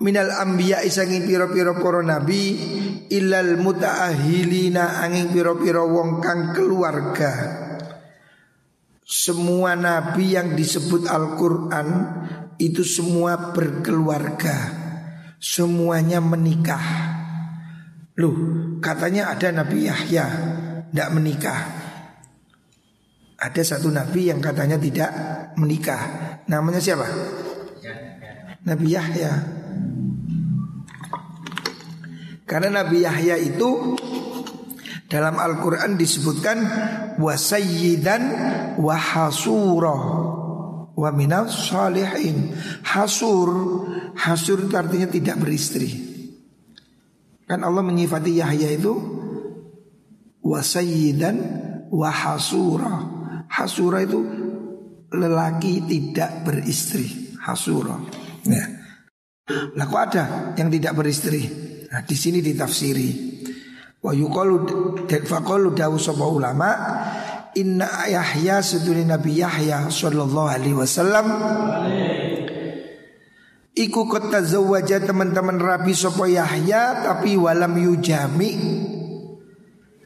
Minal 0.00 0.30
anbiya 0.32 0.86
isangi 0.86 1.26
piro-piro 1.26 1.76
para 1.76 2.00
nabi 2.00 2.56
illal 3.10 3.58
mutaahilina 3.58 5.02
angin 5.02 5.34
piro-piro 5.34 5.90
wong 5.90 6.22
kang 6.22 6.54
keluarga. 6.54 7.58
Semua 9.02 9.74
nabi 9.74 10.38
yang 10.38 10.54
disebut 10.54 11.10
Al-Qur'an 11.10 11.88
itu 12.62 12.86
semua 12.86 13.50
berkeluarga. 13.50 14.78
Semuanya 15.42 16.22
menikah. 16.22 16.86
Loh 18.14 18.36
katanya 18.78 19.34
ada 19.34 19.50
Nabi 19.50 19.90
Yahya 19.90 20.26
tidak 20.92 21.10
menikah 21.16 21.79
ada 23.40 23.62
satu 23.64 23.88
nabi 23.88 24.28
yang 24.28 24.36
katanya 24.44 24.76
tidak 24.76 25.10
menikah. 25.56 26.00
Namanya 26.44 26.76
siapa? 26.76 27.08
Nabi 28.68 28.86
Yahya. 28.92 29.32
Karena 32.44 32.84
Nabi 32.84 33.00
Yahya 33.00 33.40
itu 33.40 33.96
dalam 35.08 35.40
Al-Quran 35.40 35.96
disebutkan 35.96 36.58
wasayyidan 37.16 38.22
wahasura 38.76 39.96
wa 40.92 41.10
minas 41.16 41.72
salihin. 41.72 42.52
Hasur, 42.84 43.48
hasur 44.20 44.68
itu 44.68 44.74
artinya 44.76 45.08
tidak 45.08 45.40
beristri. 45.40 45.88
Kan 47.48 47.64
Allah 47.64 47.80
menyifati 47.80 48.36
Yahya 48.36 48.68
itu 48.76 48.92
wasayyidan 50.44 51.36
wahasura 51.88 51.90
Hasura 51.90 53.19
itu 54.06 54.20
lelaki 55.10 55.84
tidak 55.84 56.46
beristri. 56.46 57.34
Hasura. 57.40 57.96
Ya. 58.46 58.64
Lah 59.74 59.86
kok 59.88 60.02
ada 60.12 60.24
yang 60.54 60.70
tidak 60.70 60.92
beristri? 60.94 61.42
Nah, 61.90 62.06
di 62.06 62.14
sini 62.14 62.38
ditafsiri. 62.38 63.10
Wa 64.00 64.14
yuqalu 64.14 64.56
faqalu 65.08 65.76
dawu 65.76 66.00
sapa 66.00 66.24
ulama 66.24 66.70
inna 67.52 68.08
Yahya 68.08 68.62
sedune 68.64 69.04
Nabi 69.04 69.42
Yahya 69.42 69.92
sallallahu 69.92 70.48
alaihi 70.48 70.76
wasallam 70.76 71.26
Iku 73.70 74.10
kota 74.10 74.42
zawaja 74.42 74.98
teman-teman 74.98 75.56
Rabi 75.56 75.94
sopo 75.94 76.26
Yahya 76.26 77.06
tapi 77.06 77.38
walam 77.38 77.78
yujami 77.78 78.52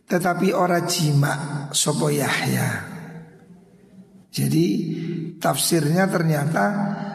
tetapi 0.04 0.52
ora 0.52 0.84
jima 0.84 1.66
sopo 1.72 2.12
Yahya. 2.12 2.93
Jadi 4.34 4.66
tafsirnya 5.38 6.10
ternyata 6.10 6.64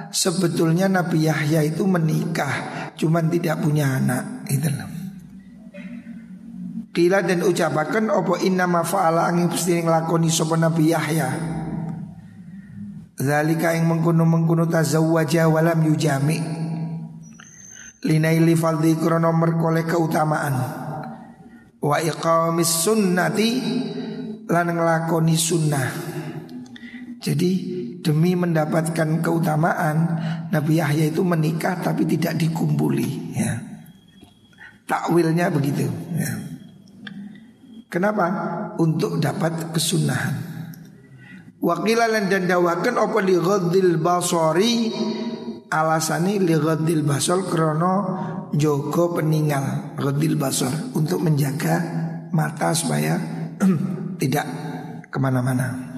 sebetulnya 0.08 0.88
Nabi 0.88 1.28
Yahya 1.28 1.68
itu 1.68 1.84
menikah, 1.84 2.96
cuman 2.96 3.28
tidak 3.28 3.60
punya 3.60 4.00
anak, 4.00 4.48
gitu 4.48 4.72
loh. 4.72 4.90
Kila 6.96 7.22
dan 7.22 7.46
ucapakan 7.46 8.10
opo 8.10 8.40
inna 8.40 8.66
mafa'ala 8.66 9.30
angin 9.30 9.52
pasti 9.52 9.78
ngelakoni 9.78 10.32
sopo 10.32 10.56
Nabi 10.56 10.90
Yahya. 10.90 11.30
Zalika 13.20 13.76
yang 13.76 13.92
mengkuno 13.92 14.24
mengkuno 14.24 14.64
tazawwaja 14.66 15.52
walam 15.52 15.86
yujami. 15.86 16.40
Linaili 18.08 18.56
faldi 18.56 18.96
krono 18.96 19.30
merkole 19.36 19.84
keutamaan. 19.84 20.56
Wa 21.84 22.00
iqamis 22.00 22.72
sunnati 22.88 23.50
lan 24.48 24.68
ngelakoni 24.72 25.36
sunnah. 25.36 26.09
Jadi 27.30 27.52
demi 28.02 28.34
mendapatkan 28.34 29.22
keutamaan 29.22 30.18
Nabi 30.50 30.82
Yahya 30.82 31.14
itu 31.14 31.22
menikah 31.22 31.78
tapi 31.78 32.10
tidak 32.10 32.42
dikumpuli 32.42 33.38
ya. 33.38 33.54
Takwilnya 34.90 35.54
begitu 35.54 35.86
ya. 36.18 36.34
Kenapa? 37.86 38.26
Untuk 38.82 39.22
dapat 39.22 39.70
kesunahan. 39.70 40.50
Wakilan 41.62 42.34
dan 42.34 42.50
dawakan 42.50 42.98
apa 42.98 43.20
li 43.22 43.38
ghadil 43.38 44.02
basori 44.02 44.90
alasani 45.70 46.42
li 46.42 46.56
ghadil 46.58 47.06
basol 47.06 47.46
krono 47.46 47.94
jogo 48.58 49.14
peninggal 49.14 49.94
ghadil 50.02 50.34
basor 50.34 50.72
untuk 50.98 51.22
menjaga 51.22 51.78
mata 52.34 52.74
supaya 52.74 53.22
tidak 54.22 54.48
ke 55.14 55.18
mana-mana. 55.22 55.89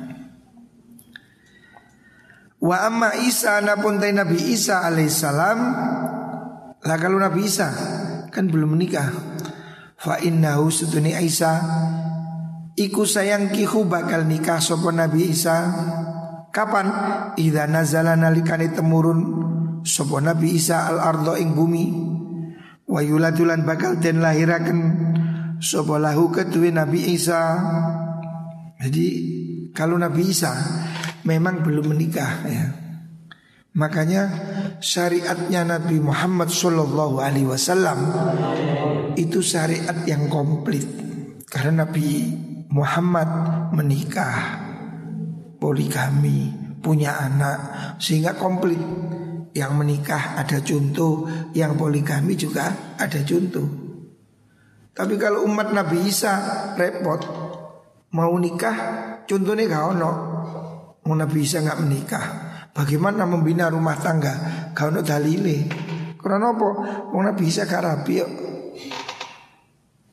Wa 2.62 2.86
amma 2.86 3.18
Isa 3.26 3.57
napun 3.66 3.97
tay 3.97 4.14
Nabi 4.14 4.38
Isa 4.53 4.86
alaihissalam 4.86 5.59
Lah 6.86 6.97
kalau 7.01 7.18
Nabi 7.18 7.49
Isa 7.49 7.70
kan 8.30 8.47
belum 8.47 8.78
menikah. 8.78 9.09
Fa 9.97 10.22
innahu 10.22 10.70
sutuni 10.70 11.18
Isa 11.18 11.57
Iku 12.78 13.03
sayang 13.03 13.49
kihu 13.51 13.89
bakal 13.89 14.30
nikah 14.30 14.62
sopo 14.62 14.93
Nabi 14.93 15.34
Isa. 15.34 15.57
Kapan? 16.53 16.88
Idha 17.36 17.66
nazala 17.66 18.14
nalikani 18.16 18.72
temurun 18.72 19.20
Sopo 19.82 20.22
Nabi 20.22 20.55
Isa 20.62 20.86
al 20.86 21.01
ardo 21.01 21.34
ing 21.36 21.57
bumi. 21.57 21.86
Wa 22.86 23.01
yulatulan 23.01 23.66
bakal 23.66 23.97
den 23.97 24.22
lahirakan 24.22 24.80
Sopo 25.57 25.97
lahu 25.97 26.30
ketui 26.30 26.70
Nabi 26.70 27.18
Isa. 27.18 27.57
Jadi 28.82 29.07
kalau 29.74 29.97
Nabi 29.97 30.30
Isa 30.30 30.53
memang 31.28 31.66
belum 31.66 31.94
menikah 31.94 32.34
ya. 32.48 32.66
Makanya 33.72 34.24
syariatnya 34.84 35.64
Nabi 35.64 36.04
Muhammad 36.04 36.52
Shallallahu 36.52 37.24
Alaihi 37.24 37.48
Wasallam 37.48 38.00
itu 39.16 39.40
syariat 39.40 39.96
yang 40.04 40.28
komplit 40.28 40.84
karena 41.48 41.88
Nabi 41.88 42.36
Muhammad 42.72 43.28
menikah, 43.76 44.60
poligami, 45.60 46.48
punya 46.80 47.20
anak 47.20 47.60
sehingga 48.00 48.40
komplit. 48.40 48.80
Yang 49.52 49.74
menikah 49.76 50.40
ada 50.40 50.64
contoh, 50.64 51.28
yang 51.52 51.76
poligami 51.76 52.40
juga 52.40 52.96
ada 52.96 53.20
contoh. 53.20 53.68
Tapi 54.96 55.20
kalau 55.20 55.44
umat 55.44 55.76
Nabi 55.76 56.08
Isa 56.08 56.40
repot 56.80 57.20
mau 58.16 58.32
nikah, 58.40 58.76
contohnya 59.28 59.68
gak 59.68 59.86
ono. 59.92 60.12
Mau 61.06 61.18
Nabi 61.18 61.41
Isa 61.41 61.66
nggak 61.66 61.80
menikah? 61.82 62.26
Bagaimana 62.72 63.26
membina 63.26 63.68
rumah 63.68 63.97
tangga? 63.97 64.34
Kau 64.78 64.93
nak 64.93 65.04
dalile. 65.04 65.66
Karena 66.22 66.54
apa? 66.54 66.70
Mau 67.10 67.22
Nabi 67.26 67.43
Isa 67.49 67.66
karabi 67.66 68.22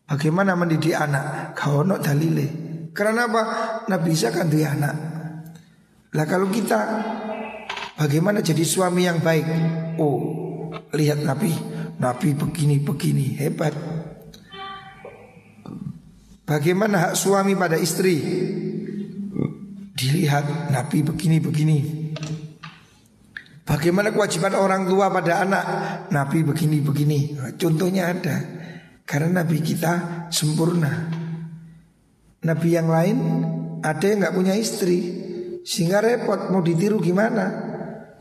Bagaimana 0.09 0.57
mendidik 0.57 0.97
anak? 0.97 1.53
Kau 1.53 1.84
nak 1.84 2.01
dalile. 2.01 2.49
Karena 2.97 3.28
apa? 3.28 3.43
Nabi 3.86 4.11
Isa 4.16 4.32
kan 4.32 4.49
dia 4.49 4.72
anak. 4.72 4.97
Lah 6.16 6.24
kalau 6.24 6.49
kita 6.49 6.80
Bagaimana 7.99 8.39
jadi 8.39 8.62
suami 8.62 9.11
yang 9.11 9.18
baik? 9.18 9.47
Oh 9.99 10.39
Lihat 10.95 11.20
Nabi. 11.26 11.53
Nabi 11.99 12.28
begini-begini 12.39 13.36
Hebat. 13.43 13.74
Bagaimana 16.49 17.11
hak 17.11 17.14
suami 17.18 17.53
pada 17.59 17.76
istri 17.76 18.16
Dilihat 19.99 20.70
Nabi 20.70 21.03
begini-begini 21.03 21.78
Bagaimana 23.66 24.14
kewajiban 24.14 24.55
orang 24.55 24.86
tua 24.86 25.11
pada 25.11 25.42
anak? 25.42 25.64
Nabi 26.14 26.46
begini-begini 26.46 27.34
Contohnya 27.59 28.14
ada. 28.14 28.36
Karena 29.03 29.42
Nabi 29.42 29.59
kita 29.59 30.30
sempurna. 30.30 31.11
Nabi 32.46 32.68
yang 32.70 32.86
lain 32.86 33.18
Ada 33.82 34.05
yang 34.07 34.18
gak 34.22 34.36
punya 34.38 34.55
istri. 34.55 34.99
Sehingga 35.66 35.99
repot 35.99 36.46
mau 36.55 36.62
ditiru 36.62 37.03
gimana? 37.03 37.66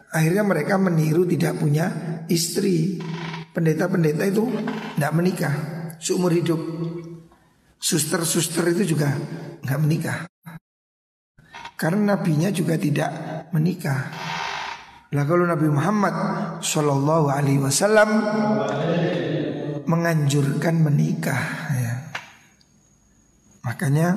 Akhirnya 0.09 0.41
mereka 0.41 0.82
meniru 0.82 1.30
tidak 1.30 1.61
punya 1.61 1.93
istri. 2.25 2.97
Pendeta-pendeta 3.53 4.25
itu 4.25 4.49
Tidak 4.49 5.13
menikah. 5.13 5.55
Seumur 6.01 6.34
hidup. 6.34 6.57
Suster-suster 7.78 8.65
itu 8.73 8.97
juga 8.97 9.13
nggak 9.61 9.80
menikah 9.86 10.25
karena 11.78 12.17
nabinya 12.17 12.49
juga 12.49 12.73
tidak 12.75 13.11
menikah. 13.53 14.09
Lah 15.13 15.23
kalau 15.23 15.45
Nabi 15.47 15.69
Muhammad 15.69 16.15
Shallallahu 16.59 17.32
Alaihi 17.32 17.63
Wasallam 17.63 18.09
menganjurkan 19.88 20.84
menikah, 20.84 21.39
ya. 21.71 21.93
makanya 23.63 24.07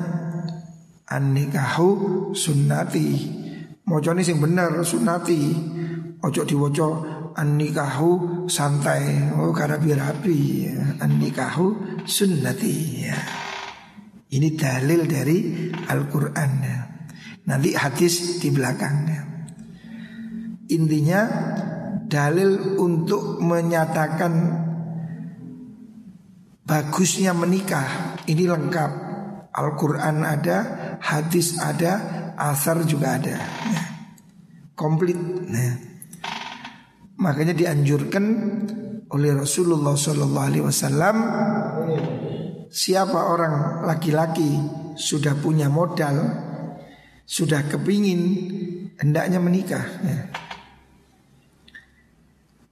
an 1.06 1.36
nikahu 1.36 2.32
sunnati. 2.34 3.38
Mocone 3.86 4.24
sing 4.24 4.42
bener 4.42 4.82
sunnati. 4.82 5.40
Ojo 6.20 6.42
diwoco 6.42 6.88
an 7.38 7.58
santai. 8.50 9.30
Oh 9.38 9.54
karena 9.54 9.78
biar 9.78 9.98
rapi. 10.10 10.38
Ya. 10.66 10.98
An 11.02 11.22
sunnati. 12.06 12.74
Ya. 13.06 13.18
Ini 14.30 14.48
dalil 14.54 15.06
dari 15.10 15.38
Al-Quran 15.86 16.50
ya. 16.62 16.80
Nanti 17.48 17.72
hadis 17.72 18.42
di 18.42 18.48
belakangnya. 18.52 19.20
Intinya 20.70 21.20
dalil 22.10 22.78
untuk 22.78 23.38
menyatakan 23.42 24.32
bagusnya 26.66 27.34
menikah 27.34 28.18
ini 28.26 28.46
lengkap. 28.46 28.92
Al-Quran 29.50 30.22
ada, 30.22 30.56
hadis 31.02 31.58
ada, 31.58 31.98
asar 32.38 32.86
juga 32.86 33.18
ada. 33.18 33.34
Nah, 33.42 33.86
komplit. 34.78 35.18
Nah, 35.50 35.74
makanya 37.18 37.50
dianjurkan 37.58 38.24
oleh 39.10 39.34
Rasulullah 39.34 39.98
Wasallam 40.62 41.16
siapa 42.70 43.18
orang 43.26 43.82
laki-laki 43.90 44.54
sudah 44.94 45.34
punya 45.34 45.66
modal 45.66 46.46
sudah 47.30 47.62
kepingin 47.70 48.22
hendaknya 48.98 49.38
menikah. 49.38 49.86
Ya. 50.02 50.18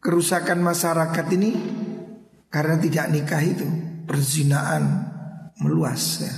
Kerusakan 0.02 0.58
masyarakat 0.66 1.26
ini 1.38 1.50
karena 2.50 2.74
tidak 2.82 3.06
nikah 3.14 3.38
itu 3.38 3.66
perzinaan 4.02 5.14
meluas. 5.62 6.26
Ya. 6.26 6.34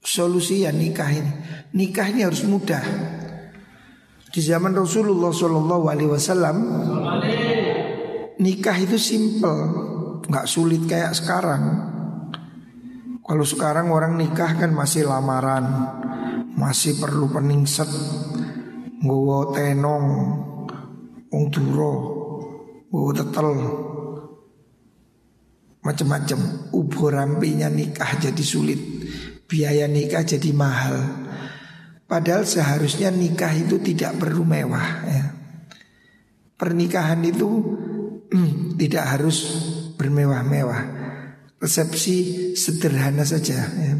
Solusi 0.00 0.64
ya 0.64 0.72
nikah 0.72 1.12
ini. 1.12 1.32
Nikah 1.76 2.08
ini 2.08 2.24
harus 2.24 2.48
mudah. 2.48 2.80
Di 4.32 4.40
zaman 4.40 4.72
Rasulullah 4.72 5.28
Shallallahu 5.28 5.84
Alaihi 5.92 6.08
Wasallam 6.08 6.56
nikah 8.40 8.76
itu 8.80 8.96
simple, 8.96 9.60
nggak 10.24 10.48
sulit 10.48 10.88
kayak 10.88 11.12
sekarang. 11.12 11.92
Kalau 13.22 13.44
sekarang 13.44 13.92
orang 13.92 14.16
nikah 14.16 14.56
kan 14.56 14.72
masih 14.72 15.04
lamaran, 15.04 15.64
masih 16.56 17.00
perlu 17.00 17.28
peningset 17.32 17.88
nggowo 19.02 19.52
tenong. 19.56 20.06
Wong 21.32 21.44
duro 21.48 21.94
nggowo 22.88 23.10
tetel. 23.16 23.50
Macam-macam 25.82 26.38
ubur 26.70 27.10
rampinya 27.10 27.66
nikah 27.66 28.14
jadi 28.20 28.44
sulit. 28.44 28.78
Biaya 29.50 29.90
nikah 29.90 30.22
jadi 30.22 30.50
mahal. 30.54 30.96
Padahal 32.06 32.44
seharusnya 32.44 33.08
nikah 33.08 33.50
itu 33.56 33.80
tidak 33.80 34.20
perlu 34.20 34.44
mewah 34.44 34.88
ya. 35.08 35.24
pernikahan 36.60 37.24
itu 37.24 37.48
hmm, 38.28 38.76
tidak 38.76 39.16
harus 39.16 39.38
bermewah-mewah. 39.96 41.00
Resepsi 41.56 42.52
sederhana 42.54 43.24
saja 43.24 43.64
ya. 43.64 43.94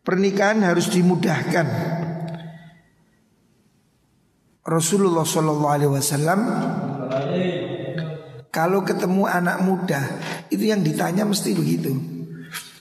Pernikahan 0.00 0.64
harus 0.64 0.88
dimudahkan. 0.88 1.66
Rasulullah 4.64 5.26
Shallallahu 5.28 5.72
Alaihi 5.72 5.92
Wasallam 5.92 6.40
kalau 8.48 8.80
ketemu 8.86 9.28
anak 9.28 9.60
muda 9.66 10.00
itu 10.48 10.72
yang 10.72 10.80
ditanya 10.80 11.28
mesti 11.28 11.52
begitu. 11.52 11.92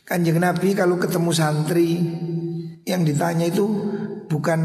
Kanjeng 0.07 0.41
Nabi 0.41 0.73
kalau 0.73 0.97
ketemu 0.97 1.29
santri 1.35 1.97
yang 2.85 3.03
ditanya 3.05 3.51
itu 3.51 3.65
bukan 4.25 4.59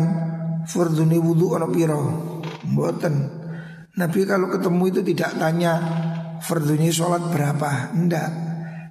farduni 0.65 1.21
wudhu 1.21 1.59
ono 1.59 1.69
piro, 1.69 2.03
mboten. 2.65 3.15
Nabi 3.99 4.21
kalau 4.25 4.49
ketemu 4.49 4.83
itu 4.91 5.01
tidak 5.05 5.37
tanya 5.37 5.73
farduni 6.41 6.89
sholat 6.89 7.29
berapa, 7.29 7.93
enggak. 7.93 8.31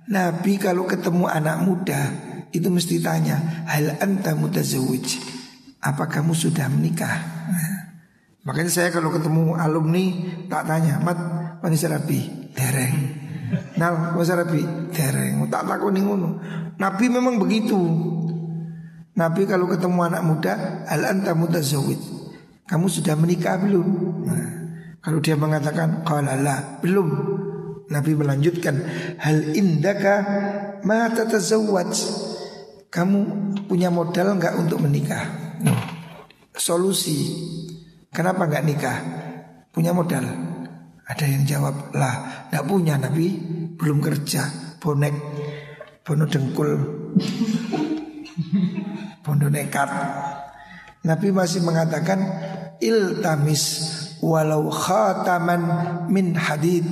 Nabi 0.10 0.54
kalau 0.60 0.84
ketemu 0.86 1.26
anak 1.32 1.58
muda 1.66 2.33
itu 2.54 2.70
mesti 2.70 3.02
tanya 3.02 3.66
hal 3.68 3.98
anta 4.00 4.38
mutazawwij 4.38 5.20
apa 5.84 6.08
kamu 6.08 6.32
sudah 6.32 6.70
menikah 6.70 7.18
nah, 7.50 7.84
Makanya 8.44 8.72
saya 8.76 8.90
kalau 8.92 9.08
ketemu 9.08 9.56
alumni 9.56 10.04
tak 10.52 10.68
tanya, 10.68 11.00
"Mat, 11.00 11.16
mana 11.64 11.80
serapi?" 11.80 12.52
Dereng. 12.52 12.98
Nal, 13.78 14.14
mana 14.14 14.26
serapi? 14.26 14.92
Dereng. 14.94 15.48
Tak 15.50 15.64
takoni 15.64 16.02
ngono. 16.02 16.38
Nabi 16.78 17.06
memang 17.10 17.40
begitu. 17.40 17.78
Nabi 19.14 19.46
kalau 19.46 19.70
ketemu 19.70 20.00
anak 20.10 20.22
muda, 20.26 20.54
al 20.90 21.02
anta 21.06 21.38
mutazawwid. 21.38 22.02
Kamu 22.66 22.88
sudah 22.90 23.14
menikah 23.14 23.62
belum? 23.62 23.88
Nah, 24.26 24.48
kalau 25.00 25.22
dia 25.22 25.38
mengatakan 25.38 26.02
qala 26.02 26.34
la, 26.36 26.82
belum. 26.82 27.08
Nabi 27.94 28.12
melanjutkan, 28.18 28.76
hal 29.22 29.54
indaka 29.54 30.16
ma 30.82 31.14
tatazawwaj. 31.14 31.94
Kamu 32.94 33.20
punya 33.66 33.90
modal 33.90 34.38
enggak 34.38 34.54
untuk 34.54 34.86
menikah? 34.86 35.26
Solusi. 36.54 37.34
Kenapa 38.14 38.46
enggak 38.46 38.66
nikah? 38.70 38.98
Punya 39.74 39.98
modal. 39.98 40.22
Ada 41.10 41.26
yang 41.26 41.42
jawab, 41.42 41.90
lah, 41.98 42.46
enggak 42.54 42.66
punya 42.70 42.94
Nabi, 43.02 43.34
belum 43.74 43.98
kerja, 43.98 44.46
bonek, 44.78 45.16
bono 46.06 46.30
dengkul. 46.30 46.70
Bondo 49.24 49.48
nekat. 49.48 49.88
Nabi 51.08 51.32
masih 51.32 51.64
mengatakan 51.64 52.20
iltamis 52.84 53.64
walau 54.20 54.68
khataman 54.68 55.64
min 56.12 56.36
hadid. 56.36 56.84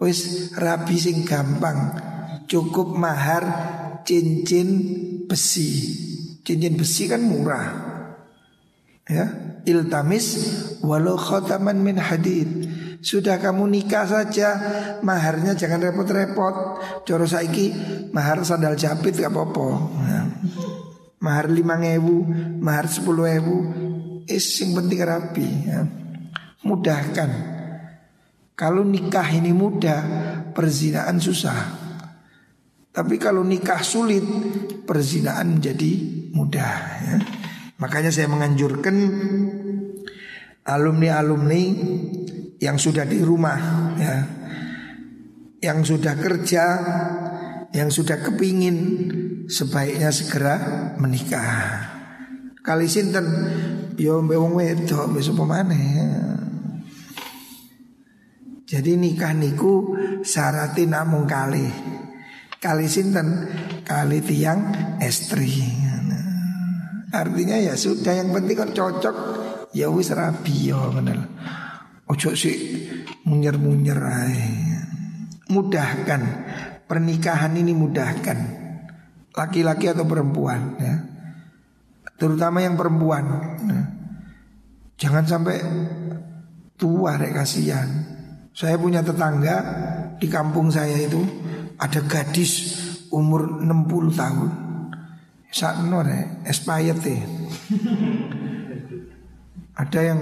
Wis 0.00 0.48
rabi 0.56 0.96
sing 0.96 1.28
gampang. 1.28 1.92
Cukup 2.48 2.96
mahar 2.96 3.44
cincin 4.08 4.68
besi. 5.28 5.68
Cincin 6.40 6.80
besi 6.80 7.04
kan 7.04 7.20
murah. 7.20 7.68
Ya, 9.08 9.24
iltamis 9.68 10.36
walau 10.80 11.20
khataman 11.20 11.76
min 11.84 12.00
hadid. 12.00 12.48
Sudah 12.98 13.38
kamu 13.38 13.70
nikah 13.70 14.10
saja 14.10 14.58
Maharnya 15.06 15.54
jangan 15.54 15.86
repot-repot 15.86 16.54
Coro 17.06 17.30
saiki 17.30 17.70
Mahar 18.10 18.42
sandal 18.42 18.74
jepit 18.74 19.14
gak 19.14 19.30
apa-apa 19.30 19.66
ya. 20.02 20.22
Mahar 21.22 21.46
lima 21.46 21.78
ngewu 21.78 22.26
Mahar 22.58 22.90
sepuluh 22.90 23.30
ewu 23.30 23.56
Is 24.26 24.50
yang 24.58 24.82
penting 24.82 24.98
rapi 25.06 25.46
ya. 25.70 25.86
Mudahkan 26.66 27.30
Kalau 28.58 28.82
nikah 28.82 29.30
ini 29.30 29.54
mudah 29.54 30.02
Perzinaan 30.50 31.22
susah 31.22 31.87
Tapi 32.88 33.14
kalau 33.20 33.44
nikah 33.44 33.84
sulit 33.84 34.24
Perzinaan 34.88 35.60
menjadi 35.60 35.92
mudah 36.32 36.76
ya. 37.04 37.16
Makanya 37.78 38.10
saya 38.10 38.26
menganjurkan 38.26 38.96
Alumni-alumni 40.68 41.62
yang 42.60 42.76
sudah 42.76 43.08
di 43.08 43.24
rumah 43.24 43.58
ya 43.96 44.16
yang 45.58 45.80
sudah 45.80 46.12
kerja 46.18 46.64
yang 47.72 47.88
sudah 47.88 48.20
kepingin 48.20 48.76
sebaiknya 49.48 50.12
segera 50.12 50.56
menikah. 51.00 51.96
Kali 52.60 52.84
sinten? 52.84 53.26
Yo 53.96 54.20
mbewong 54.22 54.60
wedok 54.60 55.16
besok 55.16 55.42
pemane 55.42 55.82
jadi 58.68 59.00
nikah 59.00 59.32
niku 59.32 59.96
syaratin 60.20 60.92
namung 60.92 61.24
kali 61.24 61.66
kali 62.58 62.86
sinten? 62.90 63.28
Kali 63.86 64.18
tiang 64.22 64.60
estri. 64.98 65.64
Artinya 67.08 67.56
ya 67.56 67.72
sudah 67.72 68.12
yang 68.12 68.30
penting 68.36 68.56
kan 68.58 68.70
cocok. 68.74 69.16
Ya 69.72 69.88
wis 69.88 70.12
rabi 70.12 70.72
yo 70.72 70.80
bener 70.92 71.28
Ojo 72.08 72.32
sih 72.32 72.88
munyer-munyer 73.24 74.00
Mudahkan. 75.48 76.22
Pernikahan 76.88 77.52
ini 77.56 77.72
mudahkan. 77.76 78.38
Laki-laki 79.32 79.92
atau 79.92 80.04
perempuan 80.08 80.76
ya. 80.80 80.94
Terutama 82.16 82.64
yang 82.64 82.76
perempuan 82.76 83.24
ya. 83.64 83.80
Jangan 84.98 85.24
sampai 85.24 85.56
tua 86.76 87.16
rek 87.16 87.36
kasihan. 87.36 87.88
Saya 88.50 88.74
punya 88.74 89.06
tetangga 89.06 89.56
Di 90.18 90.26
kampung 90.26 90.66
saya 90.66 90.98
itu 90.98 91.22
Ada 91.78 92.02
gadis 92.02 92.74
umur 93.14 93.62
60 93.62 94.18
tahun. 94.18 94.50
Sakno 95.48 96.04
rek 96.04 96.44
Expired 96.44 97.00
ya 97.08 97.24
Ada 99.80 100.12
yang 100.12 100.20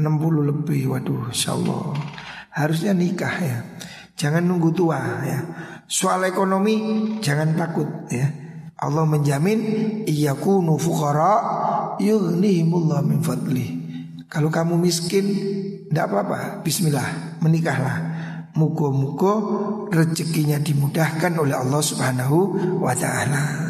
60 0.00 0.48
lebih 0.48 0.96
Waduh 0.96 1.28
insya 1.28 1.52
Allah 1.52 1.92
Harusnya 2.56 2.96
nikah 2.96 3.34
ya. 3.36 3.58
Jangan 4.16 4.48
nunggu 4.48 4.72
tua 4.72 4.98
ya. 5.28 5.38
Soal 5.84 6.24
ekonomi 6.24 6.80
jangan 7.20 7.52
takut 7.52 8.08
ya. 8.08 8.32
Allah 8.80 9.04
menjamin 9.04 9.60
Iyakunu 10.08 10.80
fuqara 10.80 11.34
Yughnihimullah 12.00 13.04
min 13.04 13.20
fadli 13.20 13.66
Kalau 14.24 14.48
kamu 14.48 14.80
miskin 14.80 15.26
Tidak 15.92 16.04
apa-apa. 16.08 16.64
Bismillah 16.64 17.38
menikahlah 17.44 18.17
Mugo-mugo 18.58 19.34
rezekinya 19.86 20.58
dimudahkan 20.58 21.38
oleh 21.38 21.54
Allah 21.54 21.78
subhanahu 21.78 22.38
wa 22.82 22.90
ta'ala 22.90 23.67